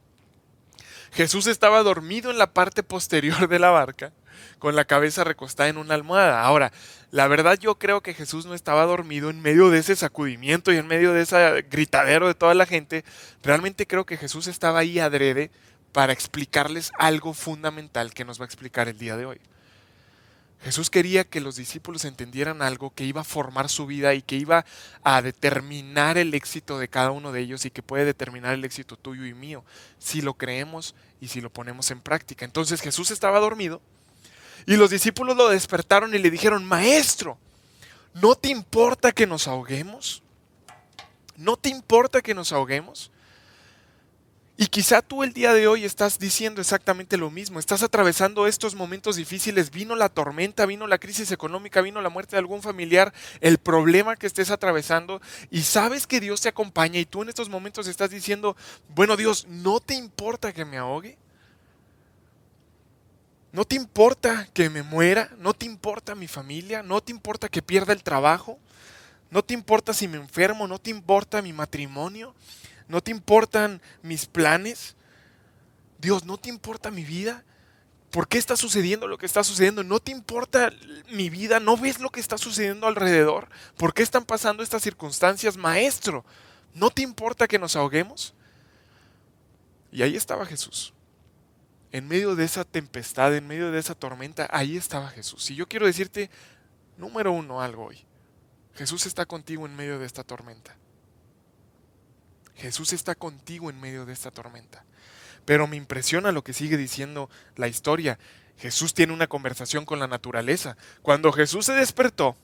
Jesús 1.12 1.47
estaba 1.47 1.82
dormido 1.82 2.30
en 2.30 2.38
la 2.38 2.52
parte 2.52 2.82
posterior 2.82 3.49
de 3.49 3.59
la 3.59 3.70
barca, 3.70 4.12
con 4.58 4.76
la 4.76 4.84
cabeza 4.84 5.25
recostada 5.25 5.68
en 5.68 5.78
una 5.78 5.94
almohada. 5.94 6.42
Ahora, 6.42 6.72
la 7.10 7.26
verdad 7.26 7.58
yo 7.58 7.78
creo 7.78 8.02
que 8.02 8.14
Jesús 8.14 8.46
no 8.46 8.54
estaba 8.54 8.87
dormido 8.87 9.30
en 9.30 9.40
medio 9.40 9.70
de 9.70 9.78
ese 9.78 9.96
sacudimiento 9.96 10.72
y 10.72 10.76
en 10.76 10.87
medio 10.87 11.12
de 11.12 11.22
ese 11.22 11.66
gritadero 11.70 12.28
de 12.28 12.34
toda 12.34 12.54
la 12.54 12.66
gente. 12.66 13.04
Realmente 13.42 13.87
creo 13.87 14.06
que 14.06 14.16
Jesús 14.16 14.46
estaba 14.46 14.80
ahí 14.80 14.99
adrede 14.99 15.50
para 15.92 16.12
explicarles 16.12 16.92
algo 16.99 17.34
fundamental 17.34 18.14
que 18.14 18.25
nos 18.25 18.40
va 18.40 18.44
a 18.44 18.46
explicar 18.46 18.88
el 18.88 18.99
día 18.99 19.16
de 19.16 19.26
hoy. 19.26 19.40
Jesús 20.62 20.90
quería 20.90 21.25
que 21.25 21.40
los 21.40 21.56
discípulos 21.56 22.04
entendieran 22.04 22.60
algo 22.60 22.90
que 22.90 23.04
iba 23.04 23.22
a 23.22 23.25
formar 23.25 23.70
su 23.70 23.87
vida 23.87 24.12
y 24.12 24.20
que 24.20 24.37
iba 24.37 24.66
a 25.02 25.22
determinar 25.22 26.18
el 26.18 26.34
éxito 26.34 26.78
de 26.78 26.88
cada 26.88 27.12
uno 27.12 27.32
de 27.32 27.40
ellos 27.40 27.64
y 27.64 27.70
que 27.70 27.82
puede 27.82 28.04
determinar 28.04 28.52
el 28.52 28.64
éxito 28.64 28.96
tuyo 28.96 29.25
y 29.25 29.32
mío 29.32 29.64
si 29.99 30.20
lo 30.20 30.34
creemos 30.34 30.94
y 31.18 31.28
si 31.28 31.40
lo 31.40 31.50
ponemos 31.50 31.90
en 31.90 32.00
práctica. 32.00 32.44
Entonces 32.44 32.82
Jesús 32.82 33.10
estaba 33.10 33.40
dormido 33.40 33.80
y 34.66 34.76
los 34.76 34.90
discípulos 34.90 35.36
lo 35.36 35.48
despertaron 35.48 36.14
y 36.14 36.18
le 36.18 36.30
dijeron, 36.30 36.64
Maestro, 36.64 37.38
¿no 38.14 38.34
te 38.34 38.48
importa 38.48 39.12
que 39.12 39.26
nos 39.26 39.48
ahoguemos? 39.48 40.22
¿No 41.36 41.56
te 41.56 41.70
importa 41.70 42.20
que 42.20 42.34
nos 42.34 42.52
ahoguemos? 42.52 43.10
Y 44.60 44.66
quizá 44.66 45.00
tú 45.00 45.22
el 45.22 45.32
día 45.32 45.54
de 45.54 45.66
hoy 45.66 45.86
estás 45.86 46.18
diciendo 46.18 46.60
exactamente 46.60 47.16
lo 47.16 47.30
mismo, 47.30 47.58
estás 47.58 47.82
atravesando 47.82 48.46
estos 48.46 48.74
momentos 48.74 49.16
difíciles, 49.16 49.70
vino 49.70 49.96
la 49.96 50.10
tormenta, 50.10 50.66
vino 50.66 50.86
la 50.86 50.98
crisis 50.98 51.32
económica, 51.32 51.80
vino 51.80 52.02
la 52.02 52.10
muerte 52.10 52.32
de 52.32 52.40
algún 52.40 52.60
familiar, 52.60 53.14
el 53.40 53.56
problema 53.56 54.16
que 54.16 54.26
estés 54.26 54.50
atravesando 54.50 55.22
y 55.50 55.62
sabes 55.62 56.06
que 56.06 56.20
Dios 56.20 56.42
te 56.42 56.50
acompaña 56.50 57.00
y 57.00 57.06
tú 57.06 57.22
en 57.22 57.30
estos 57.30 57.48
momentos 57.48 57.86
estás 57.86 58.10
diciendo, 58.10 58.54
bueno 58.94 59.16
Dios, 59.16 59.46
¿no 59.48 59.80
te 59.80 59.94
importa 59.94 60.52
que 60.52 60.66
me 60.66 60.76
ahogue? 60.76 61.16
¿No 63.52 63.64
te 63.64 63.75
importa 63.75 64.49
que 64.52 64.71
me 64.71 64.83
muera? 64.83 65.30
¿No 65.38 65.54
te 65.54 65.66
importa 65.66 66.14
mi 66.14 66.28
familia? 66.28 66.83
¿No 66.83 67.00
te 67.00 67.11
importa 67.11 67.49
que 67.49 67.62
pierda 67.62 67.92
el 67.92 68.02
trabajo? 68.02 68.59
¿No 69.30 69.42
te 69.42 69.54
importa 69.54 69.92
si 69.92 70.07
me 70.07 70.19
enfermo? 70.19 70.69
¿No 70.69 70.78
te 70.78 70.90
importa 70.90 71.42
mi 71.42 71.52
matrimonio? 71.52 72.35
¿No 72.87 73.00
te 73.00 73.11
importan 73.11 73.80
mis 74.02 74.26
planes? 74.26 74.95
Dios, 75.99 76.25
¿no 76.25 76.37
te 76.37 76.49
importa 76.49 76.90
mi 76.90 77.04
vida? 77.04 77.45
¿Por 78.11 78.26
qué 78.26 78.38
está 78.38 78.57
sucediendo 78.57 79.07
lo 79.07 79.19
que 79.19 79.26
está 79.26 79.45
sucediendo? 79.45 79.85
¿No 79.85 80.00
te 80.00 80.11
importa 80.11 80.73
mi 81.11 81.30
vida? 81.30 81.61
¿No 81.61 81.76
ves 81.76 82.00
lo 82.00 82.11
que 82.11 82.21
está 82.21 82.38
sucediendo 82.38 82.87
alrededor? 82.87 83.49
¿Por 83.76 83.95
qué 83.95 84.02
están 84.02 84.25
pasando 84.25 84.62
estas 84.62 84.83
circunstancias? 84.83 85.57
Maestro, 85.57 86.25
¿no 86.75 86.90
te 86.90 87.02
importa 87.02 87.47
que 87.47 87.59
nos 87.59 87.76
ahoguemos? 87.76 88.35
Y 89.92 90.02
ahí 90.02 90.16
estaba 90.16 90.47
Jesús. 90.47 90.92
En 91.92 92.06
medio 92.06 92.37
de 92.37 92.44
esa 92.44 92.64
tempestad, 92.64 93.35
en 93.35 93.47
medio 93.47 93.73
de 93.73 93.78
esa 93.78 93.94
tormenta, 93.94 94.49
ahí 94.50 94.76
estaba 94.76 95.09
Jesús. 95.09 95.50
Y 95.50 95.56
yo 95.56 95.68
quiero 95.68 95.87
decirte, 95.87 96.30
número 96.97 97.32
uno, 97.32 97.61
algo 97.61 97.87
hoy. 97.87 98.04
Jesús 98.75 99.06
está 99.06 99.26
contigo 99.26 99.66
en 99.66 99.75
medio 99.75 99.99
de 99.99 100.06
esta 100.06 100.23
tormenta. 100.23 100.76
Jesús 102.54 102.92
está 102.92 103.14
contigo 103.14 103.70
en 103.70 103.80
medio 103.80 104.06
de 104.06 104.12
esta 104.12 104.30
tormenta. 104.30 104.85
Pero 105.44 105.66
me 105.66 105.76
impresiona 105.76 106.30
lo 106.30 106.44
que 106.44 106.52
sigue 106.52 106.76
diciendo 106.76 107.28
la 107.56 107.66
historia. 107.66 108.18
Jesús 108.59 108.94
tiene 108.94 109.12
una 109.12 109.26
conversación 109.26 109.85
con 109.85 109.99
la 109.99 110.06
naturaleza. 110.06 110.76
Cuando 111.02 111.32
Jesús 111.32 111.66
se 111.66 111.73
despertó, 111.73 112.37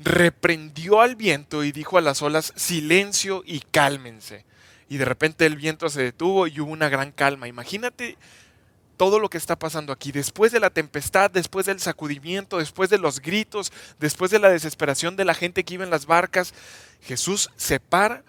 reprendió 0.00 1.00
al 1.00 1.16
viento 1.16 1.62
y 1.64 1.72
dijo 1.72 1.98
a 1.98 2.00
las 2.00 2.22
olas, 2.22 2.52
silencio 2.56 3.42
y 3.44 3.60
cálmense. 3.60 4.46
Y 4.88 4.96
de 4.96 5.04
repente 5.04 5.44
el 5.44 5.56
viento 5.56 5.90
se 5.90 6.02
detuvo 6.02 6.46
y 6.46 6.60
hubo 6.60 6.72
una 6.72 6.88
gran 6.88 7.12
calma. 7.12 7.46
Imagínate 7.46 8.16
todo 8.98 9.18
lo 9.18 9.30
que 9.30 9.38
está 9.38 9.58
pasando 9.58 9.92
aquí. 9.94 10.12
Después 10.12 10.52
de 10.52 10.60
la 10.60 10.68
tempestad, 10.68 11.30
después 11.30 11.64
del 11.64 11.80
sacudimiento, 11.80 12.58
después 12.58 12.90
de 12.90 12.98
los 12.98 13.20
gritos, 13.20 13.72
después 13.98 14.30
de 14.30 14.40
la 14.40 14.50
desesperación 14.50 15.16
de 15.16 15.24
la 15.24 15.32
gente 15.32 15.64
que 15.64 15.74
iba 15.74 15.84
en 15.84 15.90
las 15.90 16.04
barcas, 16.04 16.52
Jesús 17.00 17.50
se 17.56 17.80
para 17.80 18.24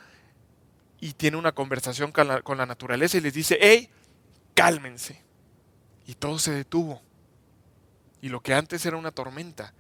y 1.02 1.14
tiene 1.14 1.38
una 1.38 1.52
conversación 1.52 2.12
con 2.12 2.28
la, 2.28 2.42
con 2.42 2.58
la 2.58 2.66
naturaleza 2.66 3.18
y 3.18 3.22
les 3.22 3.34
dice, 3.34 3.58
hey, 3.60 3.90
cálmense. 4.54 5.22
Y 6.06 6.14
todo 6.14 6.40
se 6.40 6.52
detuvo. 6.52 7.02
Y 8.22 8.30
lo 8.30 8.42
que 8.42 8.54
antes 8.54 8.86
era 8.86 8.96
una 8.96 9.12
tormenta, 9.12 9.74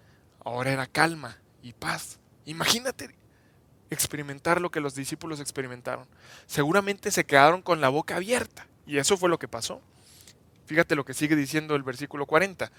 ahora 0.44 0.72
era 0.72 0.88
calma 0.88 1.38
y 1.62 1.74
paz. 1.74 2.20
Imagínate 2.46 3.16
experimentar 3.92 4.60
lo 4.60 4.72
que 4.72 4.80
los 4.80 4.96
discípulos 4.96 5.40
experimentaron. 5.40 6.08
Seguramente 6.48 7.12
se 7.12 7.26
quedaron 7.26 7.62
con 7.62 7.80
la 7.80 7.90
boca 7.90 8.16
abierta. 8.16 8.68
Y 8.88 8.98
eso 8.98 9.18
fue 9.18 9.30
lo 9.30 9.38
que 9.38 9.48
pasó. 9.48 9.82
Fíjate 10.70 10.96
lo 10.96 11.04
que 11.04 11.16
sigue 11.16 11.36
diciendo 11.36 11.76
el 11.76 11.82
versículo 11.82 12.28
40. 12.28 12.72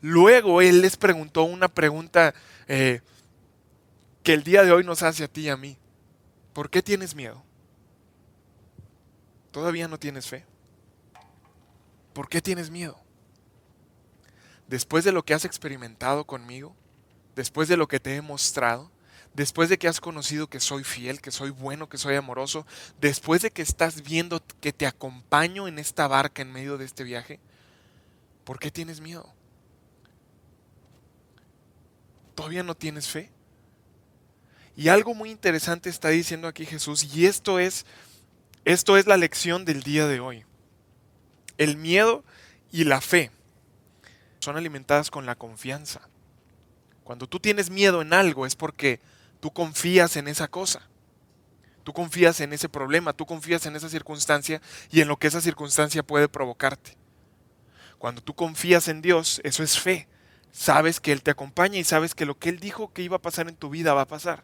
Luego 0.00 0.60
él 0.60 0.82
les 0.82 0.96
preguntó 0.96 1.44
una 1.44 1.68
pregunta 1.68 2.34
eh, 2.66 3.02
que 4.24 4.32
el 4.32 4.42
día 4.42 4.64
de 4.64 4.72
hoy 4.72 4.82
nos 4.82 5.04
hace 5.04 5.22
a 5.22 5.28
ti 5.28 5.42
y 5.42 5.48
a 5.48 5.56
mí. 5.56 5.78
¿Por 6.52 6.70
qué 6.70 6.82
tienes 6.82 7.14
miedo? 7.14 7.44
¿Todavía 9.52 9.86
no 9.86 9.96
tienes 9.96 10.26
fe? 10.26 10.44
¿Por 12.14 12.28
qué 12.28 12.42
tienes 12.42 12.68
miedo? 12.68 12.98
Después 14.66 15.04
de 15.04 15.12
lo 15.12 15.24
que 15.24 15.32
has 15.32 15.44
experimentado 15.44 16.24
conmigo, 16.24 16.74
después 17.36 17.68
de 17.68 17.76
lo 17.76 17.86
que 17.86 18.00
te 18.00 18.16
he 18.16 18.22
mostrado, 18.22 18.90
después 19.36 19.68
de 19.68 19.76
que 19.76 19.86
has 19.86 20.00
conocido 20.00 20.48
que 20.48 20.60
soy 20.60 20.82
fiel, 20.82 21.20
que 21.20 21.30
soy 21.30 21.50
bueno, 21.50 21.90
que 21.90 21.98
soy 21.98 22.16
amoroso, 22.16 22.66
después 22.98 23.42
de 23.42 23.50
que 23.50 23.60
estás 23.60 24.02
viendo 24.02 24.42
que 24.60 24.72
te 24.72 24.86
acompaño 24.86 25.68
en 25.68 25.78
esta 25.78 26.08
barca 26.08 26.40
en 26.40 26.52
medio 26.52 26.78
de 26.78 26.86
este 26.86 27.04
viaje, 27.04 27.38
¿por 28.44 28.58
qué 28.58 28.70
tienes 28.70 29.00
miedo? 29.00 29.30
¿Todavía 32.34 32.62
no 32.62 32.74
tienes 32.74 33.08
fe? 33.08 33.30
Y 34.74 34.88
algo 34.88 35.14
muy 35.14 35.30
interesante 35.30 35.90
está 35.90 36.08
diciendo 36.08 36.48
aquí 36.48 36.64
Jesús, 36.64 37.04
y 37.14 37.26
esto 37.26 37.58
es 37.58 37.84
esto 38.64 38.96
es 38.96 39.06
la 39.06 39.16
lección 39.16 39.64
del 39.64 39.82
día 39.82 40.06
de 40.06 40.18
hoy. 40.18 40.44
El 41.56 41.76
miedo 41.76 42.24
y 42.72 42.84
la 42.84 43.00
fe 43.00 43.30
son 44.40 44.56
alimentadas 44.56 45.10
con 45.10 45.24
la 45.24 45.36
confianza. 45.36 46.08
Cuando 47.04 47.28
tú 47.28 47.38
tienes 47.38 47.70
miedo 47.70 48.02
en 48.02 48.12
algo 48.12 48.44
es 48.44 48.56
porque 48.56 48.98
tú 49.40 49.52
confías 49.52 50.16
en 50.16 50.28
esa 50.28 50.48
cosa. 50.48 50.82
Tú 51.84 51.92
confías 51.92 52.40
en 52.40 52.52
ese 52.52 52.68
problema, 52.68 53.12
tú 53.12 53.26
confías 53.26 53.64
en 53.66 53.76
esa 53.76 53.88
circunstancia 53.88 54.60
y 54.90 55.02
en 55.02 55.08
lo 55.08 55.18
que 55.18 55.28
esa 55.28 55.40
circunstancia 55.40 56.02
puede 56.02 56.28
provocarte. 56.28 56.96
Cuando 57.98 58.22
tú 58.22 58.34
confías 58.34 58.88
en 58.88 59.02
Dios, 59.02 59.40
eso 59.44 59.62
es 59.62 59.78
fe. 59.78 60.08
Sabes 60.50 61.00
que 61.00 61.12
Él 61.12 61.22
te 61.22 61.30
acompaña 61.30 61.78
y 61.78 61.84
sabes 61.84 62.14
que 62.14 62.26
lo 62.26 62.38
que 62.38 62.48
Él 62.48 62.58
dijo 62.58 62.92
que 62.92 63.02
iba 63.02 63.16
a 63.16 63.22
pasar 63.22 63.48
en 63.48 63.56
tu 63.56 63.70
vida 63.70 63.94
va 63.94 64.02
a 64.02 64.08
pasar. 64.08 64.42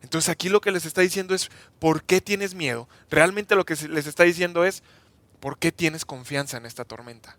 Entonces 0.00 0.30
aquí 0.30 0.48
lo 0.48 0.60
que 0.60 0.70
les 0.70 0.86
está 0.86 1.02
diciendo 1.02 1.34
es, 1.34 1.50
¿por 1.78 2.02
qué 2.02 2.20
tienes 2.20 2.54
miedo? 2.54 2.88
Realmente 3.10 3.56
lo 3.56 3.66
que 3.66 3.74
les 3.88 4.06
está 4.06 4.24
diciendo 4.24 4.64
es, 4.64 4.82
¿por 5.38 5.58
qué 5.58 5.72
tienes 5.72 6.04
confianza 6.04 6.56
en 6.56 6.66
esta 6.66 6.84
tormenta? 6.84 7.36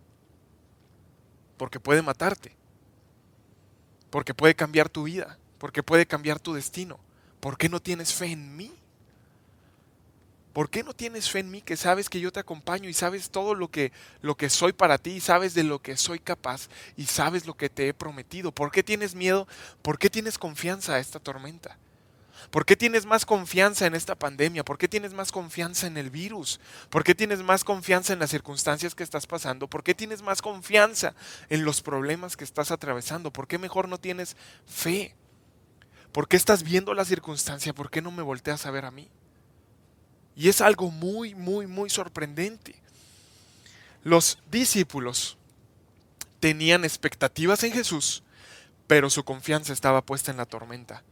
Porque 1.57 1.79
puede 1.79 2.03
matarte. 2.03 2.55
Porque 4.11 4.33
puede 4.33 4.55
cambiar 4.55 4.89
tu 4.89 5.03
vida. 5.03 5.39
Porque 5.61 5.83
puede 5.83 6.07
cambiar 6.07 6.39
tu 6.39 6.55
destino. 6.55 6.99
¿Por 7.39 7.55
qué 7.55 7.69
no 7.69 7.79
tienes 7.79 8.15
fe 8.15 8.31
en 8.31 8.57
mí? 8.57 8.71
¿Por 10.53 10.71
qué 10.71 10.81
no 10.81 10.95
tienes 10.95 11.29
fe 11.29 11.37
en 11.37 11.51
mí 11.51 11.61
que 11.61 11.77
sabes 11.77 12.09
que 12.09 12.19
yo 12.19 12.31
te 12.31 12.39
acompaño 12.39 12.89
y 12.89 12.95
sabes 12.95 13.29
todo 13.29 13.53
lo 13.53 13.69
que, 13.69 13.91
lo 14.23 14.35
que 14.35 14.49
soy 14.49 14.73
para 14.73 14.97
ti 14.97 15.11
y 15.11 15.19
sabes 15.19 15.53
de 15.53 15.63
lo 15.63 15.79
que 15.79 15.97
soy 15.97 16.17
capaz 16.17 16.67
y 16.97 17.05
sabes 17.05 17.45
lo 17.45 17.53
que 17.53 17.69
te 17.69 17.87
he 17.87 17.93
prometido? 17.93 18.51
¿Por 18.51 18.71
qué 18.71 18.81
tienes 18.81 19.13
miedo? 19.13 19.47
¿Por 19.83 19.99
qué 19.99 20.09
tienes 20.09 20.39
confianza 20.39 20.95
a 20.95 20.99
esta 20.99 21.19
tormenta? 21.19 21.77
¿Por 22.49 22.65
qué 22.65 22.75
tienes 22.75 23.05
más 23.05 23.23
confianza 23.23 23.85
en 23.85 23.93
esta 23.93 24.15
pandemia? 24.15 24.65
¿Por 24.65 24.79
qué 24.79 24.87
tienes 24.87 25.13
más 25.13 25.31
confianza 25.31 25.85
en 25.85 25.95
el 25.95 26.09
virus? 26.09 26.59
¿Por 26.89 27.03
qué 27.03 27.13
tienes 27.13 27.43
más 27.43 27.63
confianza 27.63 28.13
en 28.13 28.19
las 28.19 28.31
circunstancias 28.31 28.95
que 28.95 29.03
estás 29.03 29.27
pasando? 29.27 29.67
¿Por 29.67 29.83
qué 29.83 29.93
tienes 29.93 30.23
más 30.23 30.41
confianza 30.41 31.13
en 31.49 31.65
los 31.65 31.83
problemas 31.83 32.35
que 32.35 32.45
estás 32.45 32.71
atravesando? 32.71 33.31
¿Por 33.31 33.47
qué 33.47 33.59
mejor 33.59 33.87
no 33.87 33.99
tienes 33.99 34.35
fe? 34.65 35.13
¿Por 36.11 36.27
qué 36.27 36.35
estás 36.37 36.63
viendo 36.63 36.93
la 36.93 37.05
circunstancia? 37.05 37.73
¿Por 37.73 37.89
qué 37.89 38.01
no 38.01 38.11
me 38.11 38.21
volteas 38.21 38.65
a 38.65 38.71
ver 38.71 38.85
a 38.85 38.91
mí? 38.91 39.07
Y 40.35 40.49
es 40.49 40.61
algo 40.61 40.91
muy, 40.91 41.35
muy, 41.35 41.67
muy 41.67 41.89
sorprendente. 41.89 42.75
Los 44.03 44.39
discípulos 44.49 45.37
tenían 46.39 46.83
expectativas 46.83 47.63
en 47.63 47.71
Jesús, 47.71 48.23
pero 48.87 49.09
su 49.09 49.23
confianza 49.23 49.71
estaba 49.71 50.01
puesta 50.01 50.31
en 50.31 50.37
la 50.37 50.45
tormenta. 50.45 51.03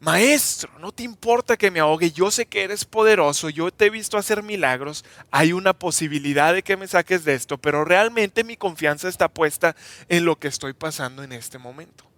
Maestro, 0.00 0.78
no 0.78 0.92
te 0.92 1.02
importa 1.02 1.58
que 1.58 1.70
me 1.70 1.78
ahogue, 1.78 2.10
yo 2.10 2.30
sé 2.30 2.46
que 2.46 2.64
eres 2.64 2.86
poderoso, 2.86 3.50
yo 3.50 3.70
te 3.70 3.86
he 3.86 3.90
visto 3.90 4.16
hacer 4.16 4.42
milagros, 4.42 5.04
hay 5.30 5.52
una 5.52 5.74
posibilidad 5.74 6.54
de 6.54 6.62
que 6.62 6.78
me 6.78 6.88
saques 6.88 7.24
de 7.24 7.34
esto, 7.34 7.58
pero 7.58 7.84
realmente 7.84 8.42
mi 8.42 8.56
confianza 8.56 9.10
está 9.10 9.28
puesta 9.28 9.76
en 10.08 10.24
lo 10.24 10.38
que 10.38 10.48
estoy 10.48 10.72
pasando 10.72 11.22
en 11.22 11.32
este 11.32 11.58
momento. 11.58 12.09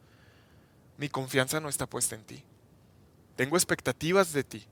Mi 0.99 1.09
confianza 1.09 1.61
no 1.61 1.69
está 1.69 1.87
puesta 1.87 2.15
en 2.15 2.25
ti. 2.25 2.45
Tengo 3.37 3.57
expectativas 3.57 4.33
de 4.33 4.45
ti, 4.45 4.67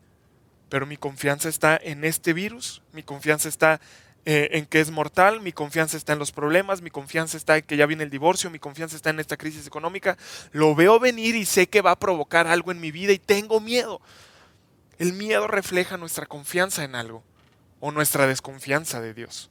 pero 0.69 0.87
mi 0.87 0.97
confianza 0.97 1.49
está 1.49 1.77
en 1.77 2.05
este 2.05 2.33
virus, 2.33 2.83
mi 2.93 3.03
confianza 3.03 3.49
está 3.49 3.81
eh, 4.27 4.51
en 4.53 4.67
que 4.67 4.81
es 4.81 4.91
mortal, 4.91 5.41
mi 5.41 5.53
confianza 5.53 5.97
está 5.97 6.13
en 6.13 6.19
los 6.19 6.31
problemas, 6.31 6.83
mi 6.83 6.91
confianza 6.91 7.39
está 7.39 7.57
en 7.57 7.65
que 7.65 7.79
ya 7.79 7.87
viene 7.87 8.05
el 8.05 8.11
divorcio, 8.11 8.51
mi 8.51 8.59
confianza 8.59 8.97
está 8.97 9.11
en 9.11 9.19
esta 9.19 9.39
crisis 9.39 9.67
económica. 9.67 10.19
Lo 10.53 10.75
veo 10.75 11.01
venir 11.01 11.37
y 11.37 11.47
sé 11.47 11.69
que 11.69 11.81
va 11.81 11.93
a 11.93 11.99
provocar 11.99 12.47
algo 12.47 12.71
en 12.71 12.81
mi 12.81 12.91
vida 12.91 13.13
y 13.13 13.19
tengo 13.19 13.61
miedo. 13.61 14.01
El 14.99 15.15
miedo 15.15 15.47
refleja 15.49 15.97
nuestra 15.97 16.27
confianza 16.27 16.85
en 16.85 16.95
algo 16.95 17.25
o 17.81 17.91
nuestra 17.93 18.27
desconfianza 18.27 19.01
de 19.01 19.15
Dios. 19.15 19.49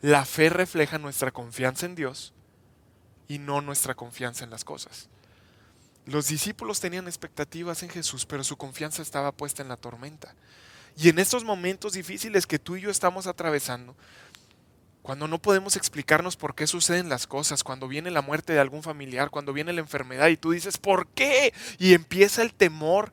La 0.00 0.24
fe 0.24 0.48
refleja 0.48 0.98
nuestra 0.98 1.32
confianza 1.32 1.86
en 1.86 1.96
Dios 1.96 2.32
y 3.26 3.38
no 3.38 3.60
nuestra 3.62 3.94
confianza 3.94 4.44
en 4.44 4.50
las 4.50 4.64
cosas. 4.64 5.08
Los 6.06 6.28
discípulos 6.28 6.80
tenían 6.80 7.06
expectativas 7.06 7.82
en 7.82 7.88
Jesús, 7.88 8.26
pero 8.26 8.44
su 8.44 8.56
confianza 8.56 9.02
estaba 9.02 9.32
puesta 9.32 9.62
en 9.62 9.68
la 9.68 9.76
tormenta. 9.76 10.34
Y 10.96 11.08
en 11.08 11.18
estos 11.18 11.44
momentos 11.44 11.94
difíciles 11.94 12.46
que 12.46 12.58
tú 12.58 12.76
y 12.76 12.82
yo 12.82 12.90
estamos 12.90 13.26
atravesando, 13.26 13.96
cuando 15.04 15.28
no 15.28 15.38
podemos 15.38 15.76
explicarnos 15.76 16.36
por 16.36 16.54
qué 16.54 16.66
suceden 16.66 17.10
las 17.10 17.26
cosas, 17.26 17.62
cuando 17.62 17.88
viene 17.88 18.10
la 18.10 18.22
muerte 18.22 18.54
de 18.54 18.60
algún 18.60 18.82
familiar, 18.82 19.28
cuando 19.28 19.52
viene 19.52 19.72
la 19.72 19.80
enfermedad 19.80 20.28
y 20.28 20.38
tú 20.38 20.52
dices, 20.52 20.78
¿por 20.78 21.08
qué? 21.08 21.52
Y 21.78 21.92
empieza 21.92 22.42
el 22.42 22.54
temor 22.54 23.12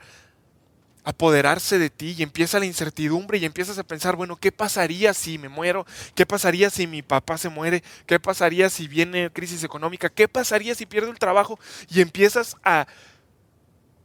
apoderarse 1.04 1.80
de 1.80 1.90
ti 1.90 2.16
y 2.18 2.24
empieza 2.24 2.60
la 2.60 2.66
incertidumbre 2.66 3.38
y 3.38 3.46
empiezas 3.46 3.78
a 3.80 3.84
pensar, 3.84 4.16
bueno, 4.16 4.36
¿qué 4.36 4.52
pasaría 4.52 5.14
si 5.14 5.38
me 5.38 5.50
muero? 5.50 5.86
¿Qué 6.16 6.26
pasaría 6.26 6.70
si 6.70 6.86
mi 6.88 7.02
papá 7.02 7.38
se 7.38 7.50
muere? 7.50 7.84
¿Qué 8.06 8.20
pasaría 8.20 8.70
si 8.70 8.88
viene 8.88 9.32
crisis 9.32 9.64
económica? 9.64 10.10
¿Qué 10.10 10.28
pasaría 10.28 10.76
si 10.76 10.86
pierdo 10.86 11.10
el 11.10 11.20
trabajo? 11.20 11.60
Y 11.90 12.02
empiezas 12.02 12.56
a 12.64 12.88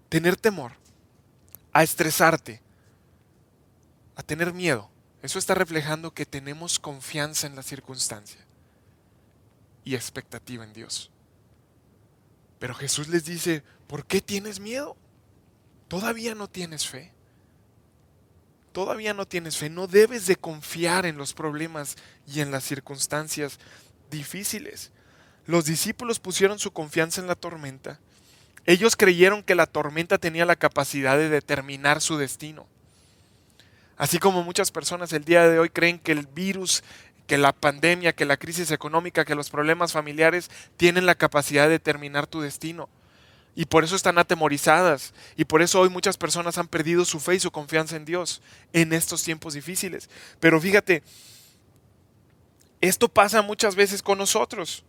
tener 0.09 0.37
temor, 0.37 0.73
a 1.73 1.83
estresarte, 1.83 2.63
a 4.15 4.23
tener 4.23 4.55
miedo. 4.55 4.91
Eso 5.23 5.39
está 5.39 5.55
reflejando 5.55 6.15
que 6.15 6.25
tenemos 6.25 6.79
confianza 6.79 7.47
en 7.47 7.57
la 7.57 7.63
circunstancia 7.63 8.41
y 9.85 9.95
expectativa 9.95 10.65
en 10.65 10.73
Dios. 10.73 11.11
Pero 12.59 12.75
Jesús 12.75 13.09
les 13.09 13.25
dice, 13.25 13.63
¿por 13.87 14.07
qué 14.07 14.21
tienes 14.21 14.61
miedo? 14.61 14.97
Todavía 15.89 16.35
no 16.35 16.49
tienes 16.49 16.87
fe. 16.87 17.13
Todavía 18.73 19.15
no 19.15 19.27
tienes 19.27 19.57
fe. 19.57 19.71
No 19.71 19.87
debes 19.87 20.27
de 20.27 20.37
confiar 20.37 21.07
en 21.07 21.17
los 21.17 21.33
problemas 21.33 21.97
y 22.27 22.41
en 22.41 22.51
las 22.51 22.65
circunstancias 22.65 23.59
difíciles. 24.11 24.93
Los 25.47 25.65
discípulos 25.65 26.19
pusieron 26.19 26.59
su 26.59 26.73
confianza 26.73 27.21
en 27.21 27.29
la 27.29 27.37
tormenta. 27.37 28.01
Ellos 28.67 28.97
creyeron 28.97 29.45
que 29.45 29.55
la 29.55 29.67
tormenta 29.67 30.19
tenía 30.19 30.45
la 30.45 30.57
capacidad 30.57 31.17
de 31.17 31.29
determinar 31.29 32.01
su 32.01 32.17
destino. 32.17 32.67
Así 33.97 34.19
como 34.19 34.43
muchas 34.43 34.73
personas 34.73 35.13
el 35.13 35.25
día 35.25 35.49
de 35.49 35.59
hoy 35.59 35.71
creen 35.71 36.01
que 36.01 36.13
el 36.13 36.27
virus, 36.27 36.83
que 37.27 37.39
la 37.39 37.53
pandemia, 37.53 38.13
que 38.13 38.25
la 38.25 38.37
crisis 38.37 38.73
económica, 38.73 39.25
que 39.25 39.37
los 39.37 39.51
problemas 39.51 39.93
familiares 39.93 40.51
tienen 40.77 41.07
la 41.07 41.15
capacidad 41.15 41.65
de 41.65 41.71
determinar 41.71 42.27
tu 42.27 42.41
destino. 42.41 42.89
Y 43.57 43.65
por 43.65 43.83
eso 43.83 43.97
están 43.97 44.19
atemorizadas. 44.19 45.15
Y 45.35 45.47
por 45.47 45.63
eso 45.63 45.81
hoy 45.81 45.89
muchas 45.89 46.19
personas 46.19 46.59
han 46.59 46.69
perdido 46.69 47.07
su 47.07 47.19
fe 47.19 47.37
y 47.37 47.41
su 47.41 47.51
confianza 47.51 47.97
en 47.97 48.05
Dios 48.05 48.43
en 48.75 48.93
estos 48.93 49.25
tiempos 49.25 49.55
difíciles. 49.55 50.11
Pero 50.39 50.61
fíjate, 50.61 51.03
esto 52.83 53.09
pasa 53.09 53.41
muchas 53.41 53.75
veces 53.75 54.03
con 54.03 54.19
nosotros. 54.19 54.85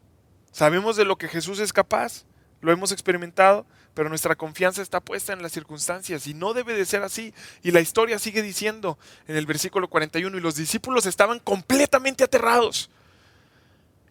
Sabemos 0.52 0.98
de 0.98 1.06
lo 1.06 1.18
que 1.18 1.30
Jesús 1.30 1.60
es 1.60 1.72
capaz, 1.72 2.26
lo 2.62 2.72
hemos 2.72 2.92
experimentado, 2.92 3.66
pero 3.94 4.10
nuestra 4.10 4.36
confianza 4.36 4.82
está 4.82 5.00
puesta 5.00 5.32
en 5.32 5.42
las 5.42 5.54
circunstancias 5.54 6.28
y 6.28 6.34
no 6.34 6.54
debe 6.54 6.74
de 6.74 6.86
ser 6.86 7.04
así. 7.04 7.34
Y 7.64 7.72
la 7.72 7.80
historia 7.80 8.20
sigue 8.20 8.42
diciendo 8.42 9.00
en 9.28 9.38
el 9.38 9.46
versículo 9.46 9.88
41, 9.88 10.38
y 10.38 10.42
los 10.42 10.56
discípulos 10.56 11.06
estaban 11.06 11.40
completamente 11.40 12.26
aterrados. 12.26 12.90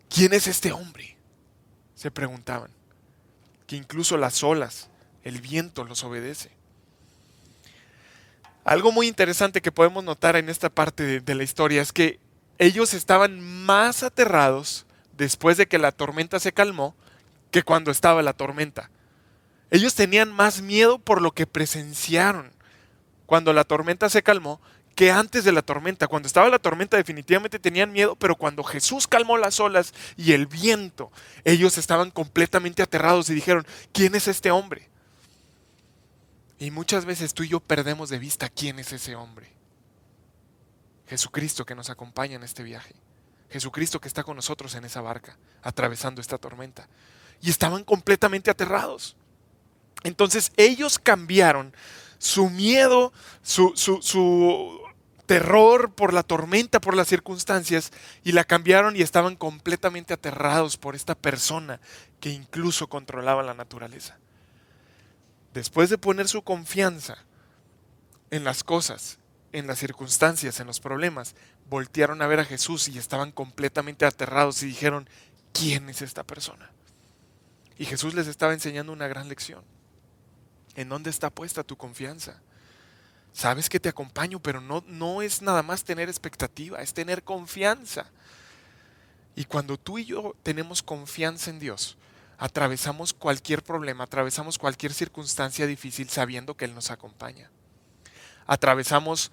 ¿Quién 0.09 0.33
es 0.33 0.47
este 0.47 0.73
hombre? 0.73 1.17
Se 1.95 2.11
preguntaban. 2.11 2.76
Que 3.67 3.77
incluso 3.77 4.17
las 4.17 4.43
olas, 4.43 4.89
el 5.25 5.41
viento 5.41 5.85
los 5.85 6.05
obedece. 6.05 6.51
Algo 8.65 8.93
muy 8.93 9.07
interesante 9.07 9.63
que 9.63 9.73
podemos 9.73 10.03
notar 10.05 10.37
en 10.37 10.49
esta 10.49 10.71
parte 10.71 11.03
de, 11.05 11.21
de 11.21 11.35
la 11.35 11.45
historia 11.45 11.83
es 11.83 11.93
que 11.93 12.19
ellos 12.59 12.95
estaban 12.95 13.41
más 13.41 14.03
aterrados 14.03 14.87
después 15.17 15.57
de 15.57 15.67
que 15.67 15.79
la 15.79 15.93
tormenta 15.93 16.41
se 16.41 16.53
calmó 16.53 16.95
que 17.51 17.63
cuando 17.63 17.91
estaba 17.91 18.23
la 18.23 18.33
tormenta. 18.33 18.91
Ellos 19.71 19.95
tenían 19.95 20.33
más 20.33 20.63
miedo 20.63 20.99
por 20.99 21.21
lo 21.21 21.33
que 21.33 21.47
presenciaron 21.47 22.53
cuando 23.27 23.53
la 23.53 23.65
tormenta 23.65 24.09
se 24.09 24.23
calmó 24.23 24.61
que 24.97 25.13
antes 25.13 25.45
de 25.45 25.53
la 25.53 25.63
tormenta. 25.63 26.09
Cuando 26.09 26.27
estaba 26.27 26.49
la 26.49 26.59
tormenta 26.59 26.97
definitivamente 26.97 27.61
tenían 27.61 27.93
miedo, 27.93 28.17
pero 28.17 28.35
cuando 28.35 28.65
Jesús 28.65 29.07
calmó 29.07 29.37
las 29.37 29.61
olas 29.61 29.95
y 30.17 30.33
el 30.33 30.47
viento, 30.47 31.13
ellos 31.45 31.79
estaban 31.79 32.11
completamente 32.11 32.83
aterrados 32.83 33.31
y 33.31 33.35
dijeron, 33.35 33.65
¿quién 33.93 34.15
es 34.15 34.27
este 34.27 34.51
hombre? 34.51 34.89
Y 36.59 36.71
muchas 36.71 37.05
veces 37.05 37.35
tú 37.35 37.43
y 37.43 37.49
yo 37.49 37.61
perdemos 37.61 38.09
de 38.09 38.19
vista 38.19 38.49
quién 38.49 38.79
es 38.79 38.91
ese 38.91 39.15
hombre. 39.15 39.53
Jesucristo 41.07 41.67
que 41.67 41.75
nos 41.75 41.91
acompaña 41.91 42.37
en 42.37 42.43
este 42.43 42.63
viaje. 42.63 42.95
Jesucristo 43.51 44.01
que 44.01 44.09
está 44.09 44.25
con 44.25 44.35
nosotros 44.35 44.75
en 44.75 44.87
esa 44.87 45.03
barca, 45.03 45.37
atravesando 45.63 46.23
esta 46.23 46.39
tormenta. 46.39 46.89
Y 47.43 47.51
estaban 47.51 47.85
completamente 47.85 48.51
aterrados. 48.51 49.15
Entonces 50.05 50.53
ellos 50.57 50.99
cambiaron 50.99 51.75
su 52.19 52.49
miedo, 52.49 53.13
su, 53.43 53.73
su, 53.77 54.81
terror 55.27 55.93
por 55.93 56.13
la 56.13 56.23
tormenta, 56.23 56.81
por 56.81 56.97
las 56.97 57.09
circunstancias, 57.09 57.93
y 58.25 58.33
la 58.33 58.45
cambiaron 58.45 58.97
y 58.97 59.03
estaban 59.03 59.37
completamente 59.37 60.15
aterrados 60.15 60.77
por 60.77 60.95
esta 60.95 61.15
persona 61.15 61.81
que 62.21 62.31
incluso 62.31 62.89
controlaba 62.89 63.43
la 63.43 63.55
naturaleza. 63.55 64.19
Después 65.53 65.91
de 65.91 65.99
poner 65.99 66.29
su 66.29 66.43
confianza 66.43 67.19
en 68.31 68.45
las 68.45 68.65
cosas, 68.65 69.19
en 69.53 69.67
las 69.67 69.79
circunstancias, 69.79 70.61
en 70.61 70.67
los 70.67 70.81
problemas, 70.81 71.35
voltearon 71.69 72.23
a 72.23 72.27
ver 72.27 72.41
a 72.41 72.45
Jesús 72.45 72.89
y 72.89 72.99
estaban 72.99 73.33
completamente 73.33 74.05
aterrados 74.05 74.63
y 74.63 74.67
dijeron, 74.67 75.09
¿quién 75.53 75.89
es 75.89 76.03
esta 76.03 76.25
persona? 76.25 76.71
Y 77.79 77.85
Jesús 77.85 78.15
les 78.15 78.27
estaba 78.27 78.53
enseñando 78.53 78.93
una 78.93 79.09
gran 79.09 79.29
lección. 79.29 79.65
¿En 80.75 80.89
dónde 80.89 81.11
está 81.11 81.31
puesta 81.31 81.65
tu 81.65 81.77
confianza? 81.77 82.41
Sabes 83.37 83.69
que 83.69 83.79
te 83.79 83.91
acompaño, 83.91 84.41
pero 84.41 84.63
no, 84.63 84.83
no 84.87 85.21
es 85.21 85.43
nada 85.43 85.63
más 85.63 85.85
tener 85.85 86.09
expectativa, 86.09 86.81
es 86.81 86.95
tener 86.95 87.23
confianza. 87.23 88.07
Y 89.35 89.45
cuando 89.45 89.77
tú 89.77 89.99
y 89.99 90.07
yo 90.07 90.35
tenemos 90.43 90.83
confianza 90.83 91.51
en 91.51 91.59
Dios, 91.59 91.99
atravesamos 92.39 93.13
cualquier 93.13 93.63
problema, 93.63 94.05
atravesamos 94.05 94.57
cualquier 94.57 94.95
circunstancia 94.95 95.67
difícil 95.67 96.09
sabiendo 96.09 96.57
que 96.57 96.65
Él 96.65 96.75
nos 96.75 96.91
acompaña. 96.91 97.51
Atravesamos 98.47 99.31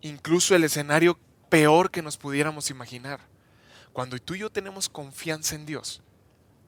incluso 0.00 0.56
el 0.56 0.64
escenario 0.64 1.16
peor 1.48 1.92
que 1.92 2.02
nos 2.02 2.16
pudiéramos 2.16 2.70
imaginar. 2.70 3.20
Cuando 3.92 4.18
tú 4.18 4.34
y 4.34 4.40
yo 4.40 4.50
tenemos 4.50 4.88
confianza 4.88 5.54
en 5.54 5.64
Dios, 5.64 6.02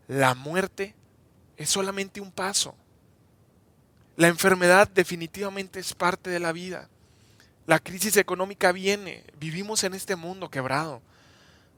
la 0.07 0.37
muerte 0.37 0.95
es 1.57 1.69
solamente 1.69 2.21
un 2.21 2.31
paso. 2.31 2.77
La 4.17 4.29
enfermedad 4.29 4.89
definitivamente 4.89 5.81
es 5.81 5.95
parte 5.95 6.31
de 6.31 6.41
la 6.41 6.53
vida. 6.53 6.89
La 7.67 7.79
crisis 7.79 8.17
económica 8.17 8.73
viene, 8.73 9.25
vivimos 9.39 9.85
en 9.85 9.95
este 9.95 10.17
mundo 10.17 10.51
quebrado, 10.51 11.01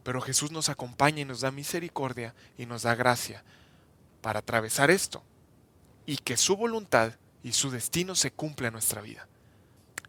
pero 0.02 0.20
Jesús 0.20 0.50
nos 0.50 0.68
acompaña 0.68 1.20
y 1.20 1.24
nos 1.24 1.42
da 1.42 1.50
misericordia 1.50 2.34
y 2.58 2.66
nos 2.66 2.82
da 2.82 2.94
gracia 2.94 3.44
para 4.20 4.40
atravesar 4.40 4.90
esto 4.90 5.22
y 6.06 6.16
que 6.16 6.36
su 6.36 6.56
voluntad 6.56 7.12
y 7.42 7.52
su 7.52 7.70
destino 7.70 8.14
se 8.14 8.30
cumpla 8.30 8.68
en 8.68 8.72
nuestra 8.72 9.02
vida. 9.02 9.28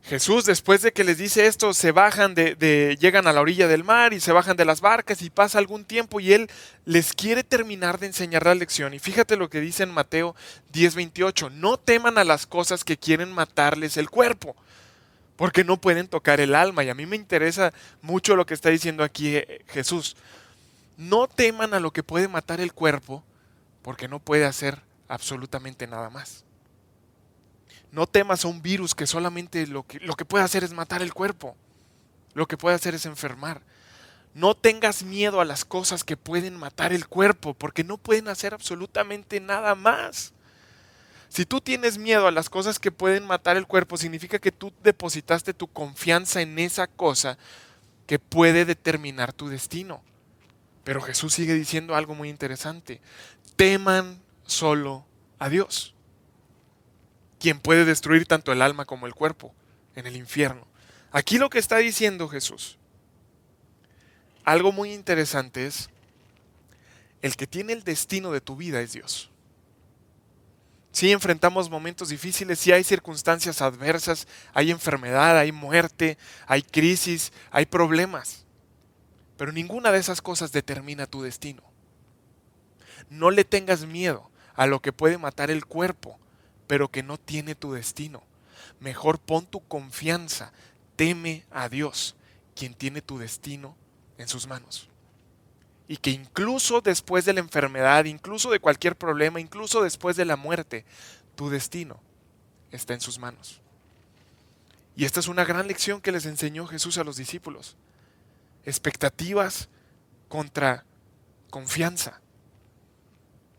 Jesús, 0.07 0.45
después 0.45 0.83
de 0.83 0.93
que 0.93 1.03
les 1.03 1.17
dice 1.17 1.47
esto, 1.47 1.73
se 1.73 1.91
bajan 1.91 2.35
de, 2.35 2.95
llegan 2.99 3.25
a 3.25 3.33
la 3.33 3.41
orilla 3.41 3.67
del 3.67 3.83
mar 3.83 4.13
y 4.13 4.19
se 4.19 4.31
bajan 4.31 4.55
de 4.55 4.63
las 4.63 4.79
barcas 4.79 5.23
y 5.23 5.31
pasa 5.31 5.57
algún 5.57 5.83
tiempo 5.83 6.19
y 6.19 6.31
él 6.31 6.47
les 6.85 7.13
quiere 7.13 7.43
terminar 7.43 7.97
de 7.97 8.05
enseñar 8.05 8.45
la 8.45 8.53
lección. 8.53 8.93
Y 8.93 8.99
fíjate 8.99 9.35
lo 9.35 9.49
que 9.49 9.59
dice 9.59 9.81
en 9.81 9.89
Mateo 9.89 10.35
10:28, 10.71 11.49
no 11.49 11.77
teman 11.77 12.19
a 12.19 12.23
las 12.23 12.45
cosas 12.45 12.83
que 12.83 12.97
quieren 12.97 13.31
matarles 13.31 13.97
el 13.97 14.11
cuerpo, 14.11 14.55
porque 15.37 15.63
no 15.63 15.77
pueden 15.77 16.07
tocar 16.07 16.39
el 16.39 16.53
alma. 16.53 16.83
Y 16.83 16.89
a 16.89 16.95
mí 16.95 17.07
me 17.07 17.15
interesa 17.15 17.73
mucho 18.03 18.35
lo 18.35 18.45
que 18.45 18.53
está 18.53 18.69
diciendo 18.69 19.03
aquí 19.03 19.37
eh, 19.37 19.63
Jesús. 19.69 20.17
No 20.97 21.27
teman 21.27 21.73
a 21.73 21.79
lo 21.79 21.89
que 21.89 22.03
puede 22.03 22.27
matar 22.27 22.61
el 22.61 22.73
cuerpo, 22.73 23.23
porque 23.81 24.07
no 24.07 24.19
puede 24.19 24.45
hacer 24.45 24.81
absolutamente 25.07 25.87
nada 25.87 26.11
más. 26.11 26.44
No 27.95 28.07
temas 28.07 28.43
a 28.43 28.49
un 28.49 28.61
virus 28.61 28.93
que 28.93 29.07
solamente 29.07 29.65
lo 29.67 29.83
que, 29.83 30.01
lo 30.01 30.15
que 30.15 30.25
puede 30.25 30.43
hacer 30.43 30.65
es 30.65 30.73
matar 30.73 31.01
el 31.01 31.13
cuerpo. 31.13 31.55
Lo 32.33 32.45
que 32.45 32.57
puede 32.57 32.75
hacer 32.75 32.93
es 32.93 33.05
enfermar. 33.05 33.61
No 34.33 34.53
tengas 34.53 35.03
miedo 35.03 35.39
a 35.39 35.45
las 35.45 35.63
cosas 35.63 36.03
que 36.03 36.17
pueden 36.17 36.57
matar 36.57 36.91
el 36.91 37.07
cuerpo, 37.07 37.53
porque 37.53 37.85
no 37.85 37.97
pueden 37.97 38.27
hacer 38.27 38.53
absolutamente 38.53 39.39
nada 39.39 39.75
más. 39.75 40.33
Si 41.29 41.45
tú 41.45 41.61
tienes 41.61 41.97
miedo 41.97 42.27
a 42.27 42.31
las 42.31 42.49
cosas 42.49 42.79
que 42.79 42.91
pueden 42.91 43.25
matar 43.25 43.55
el 43.55 43.65
cuerpo, 43.65 43.95
significa 43.95 44.39
que 44.39 44.51
tú 44.51 44.73
depositaste 44.83 45.53
tu 45.53 45.67
confianza 45.67 46.41
en 46.41 46.59
esa 46.59 46.87
cosa 46.87 47.37
que 48.07 48.19
puede 48.19 48.65
determinar 48.65 49.31
tu 49.31 49.47
destino. 49.47 50.03
Pero 50.83 50.99
Jesús 50.99 51.33
sigue 51.33 51.53
diciendo 51.53 51.95
algo 51.95 52.13
muy 52.13 52.27
interesante. 52.27 52.99
Teman 53.55 54.19
solo 54.45 55.05
a 55.39 55.47
Dios 55.47 55.94
quien 57.45 57.59
puede 57.59 57.85
destruir 57.85 58.25
tanto 58.25 58.51
el 58.51 58.63
alma 58.63 58.85
como 58.85 59.05
el 59.05 59.13
cuerpo 59.13 59.53
en 59.95 60.07
el 60.07 60.15
infierno. 60.15 60.65
Aquí 61.11 61.37
lo 61.37 61.51
que 61.51 61.59
está 61.59 61.77
diciendo 61.77 62.27
Jesús, 62.27 62.79
algo 64.43 64.71
muy 64.71 64.91
interesante 64.91 65.67
es, 65.67 65.91
el 67.21 67.35
que 67.35 67.45
tiene 67.45 67.73
el 67.73 67.83
destino 67.83 68.31
de 68.31 68.41
tu 68.41 68.55
vida 68.55 68.81
es 68.81 68.93
Dios. 68.93 69.29
Si 70.91 71.11
enfrentamos 71.11 71.69
momentos 71.69 72.09
difíciles, 72.09 72.57
si 72.57 72.71
hay 72.71 72.83
circunstancias 72.83 73.61
adversas, 73.61 74.27
hay 74.55 74.71
enfermedad, 74.71 75.37
hay 75.37 75.51
muerte, 75.51 76.17
hay 76.47 76.63
crisis, 76.63 77.31
hay 77.51 77.67
problemas. 77.67 78.47
Pero 79.37 79.51
ninguna 79.51 79.91
de 79.91 79.99
esas 79.99 80.19
cosas 80.19 80.51
determina 80.51 81.05
tu 81.05 81.21
destino. 81.21 81.61
No 83.11 83.29
le 83.29 83.43
tengas 83.43 83.85
miedo 83.85 84.31
a 84.55 84.65
lo 84.65 84.81
que 84.81 84.91
puede 84.91 85.19
matar 85.19 85.51
el 85.51 85.67
cuerpo, 85.67 86.19
pero 86.67 86.89
que 86.89 87.03
no 87.03 87.17
tiene 87.17 87.55
tu 87.55 87.73
destino. 87.73 88.23
Mejor 88.79 89.19
pon 89.19 89.45
tu 89.45 89.65
confianza, 89.67 90.51
teme 90.95 91.45
a 91.51 91.69
Dios, 91.69 92.15
quien 92.55 92.73
tiene 92.73 93.01
tu 93.01 93.17
destino 93.17 93.75
en 94.17 94.27
sus 94.27 94.47
manos. 94.47 94.89
Y 95.87 95.97
que 95.97 96.09
incluso 96.09 96.81
después 96.81 97.25
de 97.25 97.33
la 97.33 97.41
enfermedad, 97.41 98.05
incluso 98.05 98.49
de 98.49 98.59
cualquier 98.59 98.95
problema, 98.95 99.39
incluso 99.39 99.83
después 99.83 100.15
de 100.15 100.25
la 100.25 100.35
muerte, 100.35 100.85
tu 101.35 101.49
destino 101.49 101.99
está 102.71 102.93
en 102.93 103.01
sus 103.01 103.19
manos. 103.19 103.61
Y 104.95 105.05
esta 105.05 105.19
es 105.19 105.27
una 105.27 105.45
gran 105.45 105.67
lección 105.67 106.01
que 106.01 106.11
les 106.11 106.25
enseñó 106.25 106.65
Jesús 106.67 106.97
a 106.97 107.03
los 107.03 107.17
discípulos. 107.17 107.75
Expectativas 108.63 109.67
contra 110.29 110.85
confianza. 111.49 112.21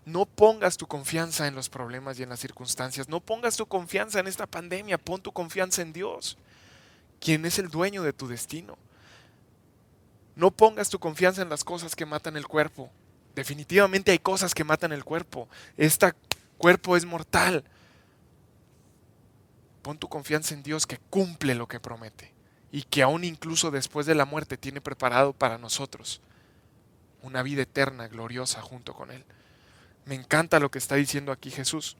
No 0.06 0.24
pongas 0.24 0.76
tu 0.76 0.86
confianza 0.86 1.48
en 1.48 1.56
los 1.56 1.68
problemas 1.68 2.18
y 2.18 2.22
en 2.22 2.28
las 2.28 2.38
circunstancias. 2.38 3.08
No 3.08 3.18
pongas 3.20 3.56
tu 3.56 3.66
confianza 3.66 4.20
en 4.20 4.28
esta 4.28 4.46
pandemia. 4.46 4.98
Pon 4.98 5.20
tu 5.20 5.32
confianza 5.32 5.82
en 5.82 5.92
Dios, 5.92 6.38
quien 7.20 7.44
es 7.44 7.58
el 7.58 7.68
dueño 7.68 8.04
de 8.04 8.12
tu 8.12 8.28
destino. 8.28 8.78
No 10.36 10.52
pongas 10.52 10.90
tu 10.90 11.00
confianza 11.00 11.42
en 11.42 11.48
las 11.48 11.64
cosas 11.64 11.96
que 11.96 12.06
matan 12.06 12.36
el 12.36 12.46
cuerpo. 12.46 12.88
Definitivamente 13.34 14.12
hay 14.12 14.20
cosas 14.20 14.54
que 14.54 14.62
matan 14.62 14.92
el 14.92 15.02
cuerpo. 15.02 15.48
Este 15.76 16.12
cuerpo 16.56 16.96
es 16.96 17.04
mortal. 17.04 17.64
Pon 19.82 19.98
tu 19.98 20.08
confianza 20.08 20.54
en 20.54 20.62
Dios 20.62 20.86
que 20.86 20.98
cumple 21.10 21.56
lo 21.56 21.66
que 21.66 21.80
promete 21.80 22.32
y 22.70 22.84
que 22.84 23.02
aún 23.02 23.24
incluso 23.24 23.72
después 23.72 24.06
de 24.06 24.14
la 24.14 24.24
muerte 24.24 24.56
tiene 24.56 24.80
preparado 24.80 25.32
para 25.32 25.58
nosotros 25.58 26.20
una 27.22 27.42
vida 27.42 27.62
eterna, 27.62 28.06
gloriosa 28.06 28.62
junto 28.62 28.94
con 28.94 29.10
Él. 29.10 29.24
Me 30.06 30.14
encanta 30.14 30.60
lo 30.60 30.70
que 30.70 30.78
está 30.78 30.94
diciendo 30.94 31.32
aquí 31.32 31.50
Jesús. 31.50 31.96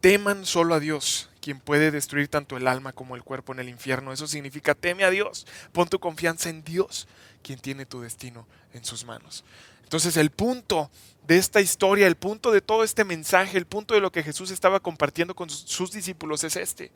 Teman 0.00 0.44
solo 0.44 0.74
a 0.74 0.80
Dios, 0.80 1.30
quien 1.40 1.60
puede 1.60 1.90
destruir 1.90 2.28
tanto 2.28 2.56
el 2.56 2.66
alma 2.66 2.92
como 2.92 3.16
el 3.16 3.22
cuerpo 3.22 3.52
en 3.52 3.60
el 3.60 3.68
infierno. 3.68 4.12
Eso 4.12 4.26
significa 4.26 4.74
teme 4.74 5.04
a 5.04 5.10
Dios. 5.10 5.46
Pon 5.72 5.88
tu 5.88 5.98
confianza 5.98 6.48
en 6.48 6.64
Dios, 6.64 7.06
quien 7.42 7.58
tiene 7.58 7.86
tu 7.86 8.00
destino 8.00 8.46
en 8.72 8.84
sus 8.84 9.04
manos. 9.04 9.44
Entonces 9.82 10.16
el 10.16 10.30
punto 10.30 10.90
de 11.26 11.36
esta 11.36 11.60
historia, 11.60 12.06
el 12.06 12.16
punto 12.16 12.50
de 12.50 12.62
todo 12.62 12.82
este 12.82 13.04
mensaje, 13.04 13.56
el 13.58 13.66
punto 13.66 13.94
de 13.94 14.00
lo 14.00 14.10
que 14.10 14.22
Jesús 14.22 14.50
estaba 14.50 14.80
compartiendo 14.80 15.34
con 15.34 15.50
sus 15.50 15.92
discípulos 15.92 16.44
es 16.44 16.56
este. 16.56 16.90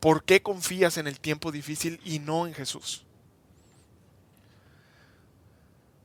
¿Por 0.00 0.24
qué 0.24 0.42
confías 0.42 0.98
en 0.98 1.06
el 1.06 1.18
tiempo 1.18 1.50
difícil 1.50 2.00
y 2.04 2.18
no 2.18 2.46
en 2.46 2.54
Jesús? 2.54 3.04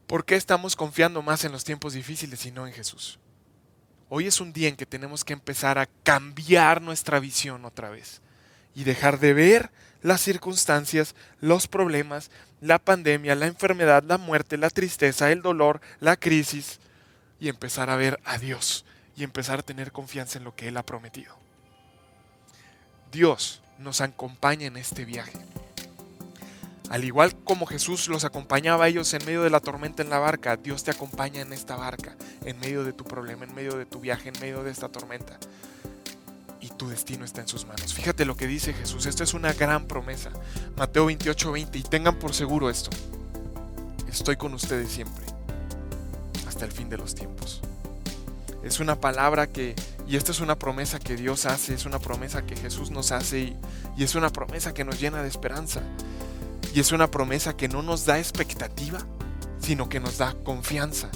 ¿Por 0.10 0.26
qué 0.26 0.36
estamos 0.36 0.76
confiando 0.76 1.22
más 1.22 1.45
en 1.45 1.52
los 1.52 1.63
tiempos 1.63 1.93
difíciles 1.93 2.43
y 2.48 2.52
no 2.52 2.65
en 2.65 2.74
Jesús? 2.74 3.19
Hoy 4.10 4.26
es 4.26 4.41
un 4.41 4.52
día 4.54 4.67
en 4.67 4.76
que 4.76 4.88
tenemos 4.88 5.24
que 5.24 5.34
empezar 5.34 5.78
a 5.78 5.86
cambiar 6.02 6.82
nuestra 6.82 7.19
visión 7.19 7.63
otra 7.63 7.91
vez 7.91 8.19
y 8.74 8.86
dejar 8.86 9.19
de 9.19 9.34
ver 9.34 9.69
las 10.02 10.22
circunstancias, 10.22 11.13
los 11.41 11.67
problemas, 11.67 12.32
la 12.60 12.80
pandemia, 12.80 13.36
la 13.36 13.45
enfermedad, 13.45 14.02
la 14.02 14.17
muerte, 14.17 14.58
la 14.58 14.72
tristeza, 14.72 15.32
el 15.32 15.43
dolor, 15.43 15.80
la 16.00 16.15
crisis 16.17 16.80
y 17.39 17.48
empezar 17.48 17.91
a 17.91 17.95
ver 17.95 18.19
a 18.26 18.39
Dios 18.39 18.86
y 19.15 19.24
empezar 19.24 19.60
a 19.60 19.63
tener 19.63 19.91
confianza 19.91 20.39
en 20.39 20.43
lo 20.43 20.56
que 20.56 20.69
Él 20.69 20.78
ha 20.78 20.84
prometido. 20.88 21.38
Dios 23.12 23.62
nos 23.78 24.02
acompaña 24.02 24.65
en 24.65 24.78
este 24.78 25.06
viaje. 25.06 25.38
Al 26.89 27.04
igual 27.04 27.36
como 27.43 27.67
Jesús 27.67 28.08
los 28.08 28.25
acompañaba 28.25 28.86
a 28.86 28.88
ellos 28.88 29.13
en 29.13 29.23
medio 29.23 29.43
de 29.43 29.52
la 29.52 29.60
tormenta 29.60 30.02
en 30.02 30.10
la 30.10 30.17
barca, 30.17 30.58
Dios 30.58 30.84
te 30.84 30.89
acompaña 30.89 31.41
en 31.41 31.54
esta 31.54 31.75
barca, 31.75 32.15
en 32.43 32.60
medio 32.60 32.84
de 32.84 32.93
tu 32.93 33.04
problema, 33.04 33.45
en 33.45 33.54
medio 33.54 33.78
de 33.78 33.86
tu 33.86 33.99
viaje, 33.99 34.30
en 34.30 34.39
medio 34.41 34.63
de 34.63 34.71
esta 34.71 34.89
tormenta. 34.89 35.38
Y 36.60 36.69
tu 36.69 36.89
destino 36.89 37.25
está 37.25 37.41
en 37.41 37.47
sus 37.47 37.67
manos. 37.67 37.93
Fíjate 37.93 38.25
lo 38.25 38.36
que 38.36 38.47
dice 38.47 38.73
Jesús. 38.73 39.06
Esto 39.06 39.23
es 39.23 39.36
una 39.36 39.54
gran 39.54 39.86
promesa. 39.86 40.32
Mateo 40.75 41.06
28, 41.06 41.52
20. 41.52 41.78
Y 41.78 41.84
tengan 41.84 42.17
por 42.17 42.34
seguro 42.34 42.71
esto. 42.71 42.89
Estoy 44.10 44.36
con 44.36 44.56
ustedes 44.56 44.89
siempre. 44.89 45.25
Hasta 46.47 46.65
el 46.65 46.71
fin 46.71 46.89
de 46.89 46.97
los 46.97 47.13
tiempos. 47.13 47.62
Es 48.63 48.80
una 48.80 48.99
palabra 48.99 49.47
que, 49.47 49.75
y 50.08 50.17
esta 50.17 50.32
es 50.32 50.41
una 50.41 50.58
promesa 50.58 50.99
que 50.99 51.15
Dios 51.15 51.45
hace, 51.45 51.75
es 51.75 51.86
una 51.86 51.99
promesa 51.99 52.45
que 52.45 52.58
Jesús 52.58 52.91
nos 52.91 53.12
hace 53.12 53.39
y, 53.39 53.58
y 53.95 54.04
es 54.04 54.15
una 54.15 54.32
promesa 54.32 54.73
que 54.73 54.84
nos 54.84 54.99
llena 54.99 55.21
de 55.21 55.30
esperanza. 55.30 55.82
Y 56.73 56.79
es 56.79 56.91
una 56.91 57.10
promesa 57.10 57.55
que 57.55 57.67
no 57.67 57.82
nos 57.82 58.05
da 58.05 58.19
expectativa, 58.19 58.99
sino 59.60 59.89
que 59.89 59.99
nos 59.99 60.17
da 60.17 60.36
confianza. 60.43 61.10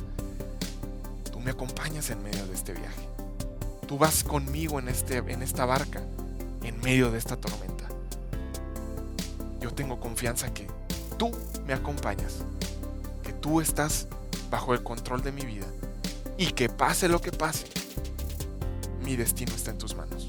Tú 1.31 1.39
me 1.39 1.51
acompañas 1.51 2.09
en 2.09 2.23
medio 2.23 2.45
de 2.47 2.53
este 2.53 2.73
viaje. 2.73 3.07
Tú 3.87 3.97
vas 3.97 4.23
conmigo 4.23 4.79
en, 4.79 4.87
este, 4.87 5.17
en 5.17 5.41
esta 5.41 5.65
barca, 5.65 6.01
en 6.63 6.79
medio 6.81 7.11
de 7.11 7.19
esta 7.19 7.37
tormenta. 7.37 7.87
Yo 9.61 9.71
tengo 9.71 9.99
confianza 9.99 10.53
que 10.53 10.67
tú 11.17 11.31
me 11.65 11.73
acompañas, 11.73 12.39
que 13.23 13.33
tú 13.33 13.61
estás 13.61 14.07
bajo 14.49 14.73
el 14.73 14.83
control 14.83 15.23
de 15.23 15.31
mi 15.31 15.45
vida 15.45 15.65
y 16.37 16.47
que 16.47 16.69
pase 16.69 17.07
lo 17.07 17.21
que 17.21 17.31
pase, 17.31 17.67
mi 19.03 19.15
destino 19.15 19.53
está 19.53 19.71
en 19.71 19.77
tus 19.77 19.95
manos. 19.95 20.22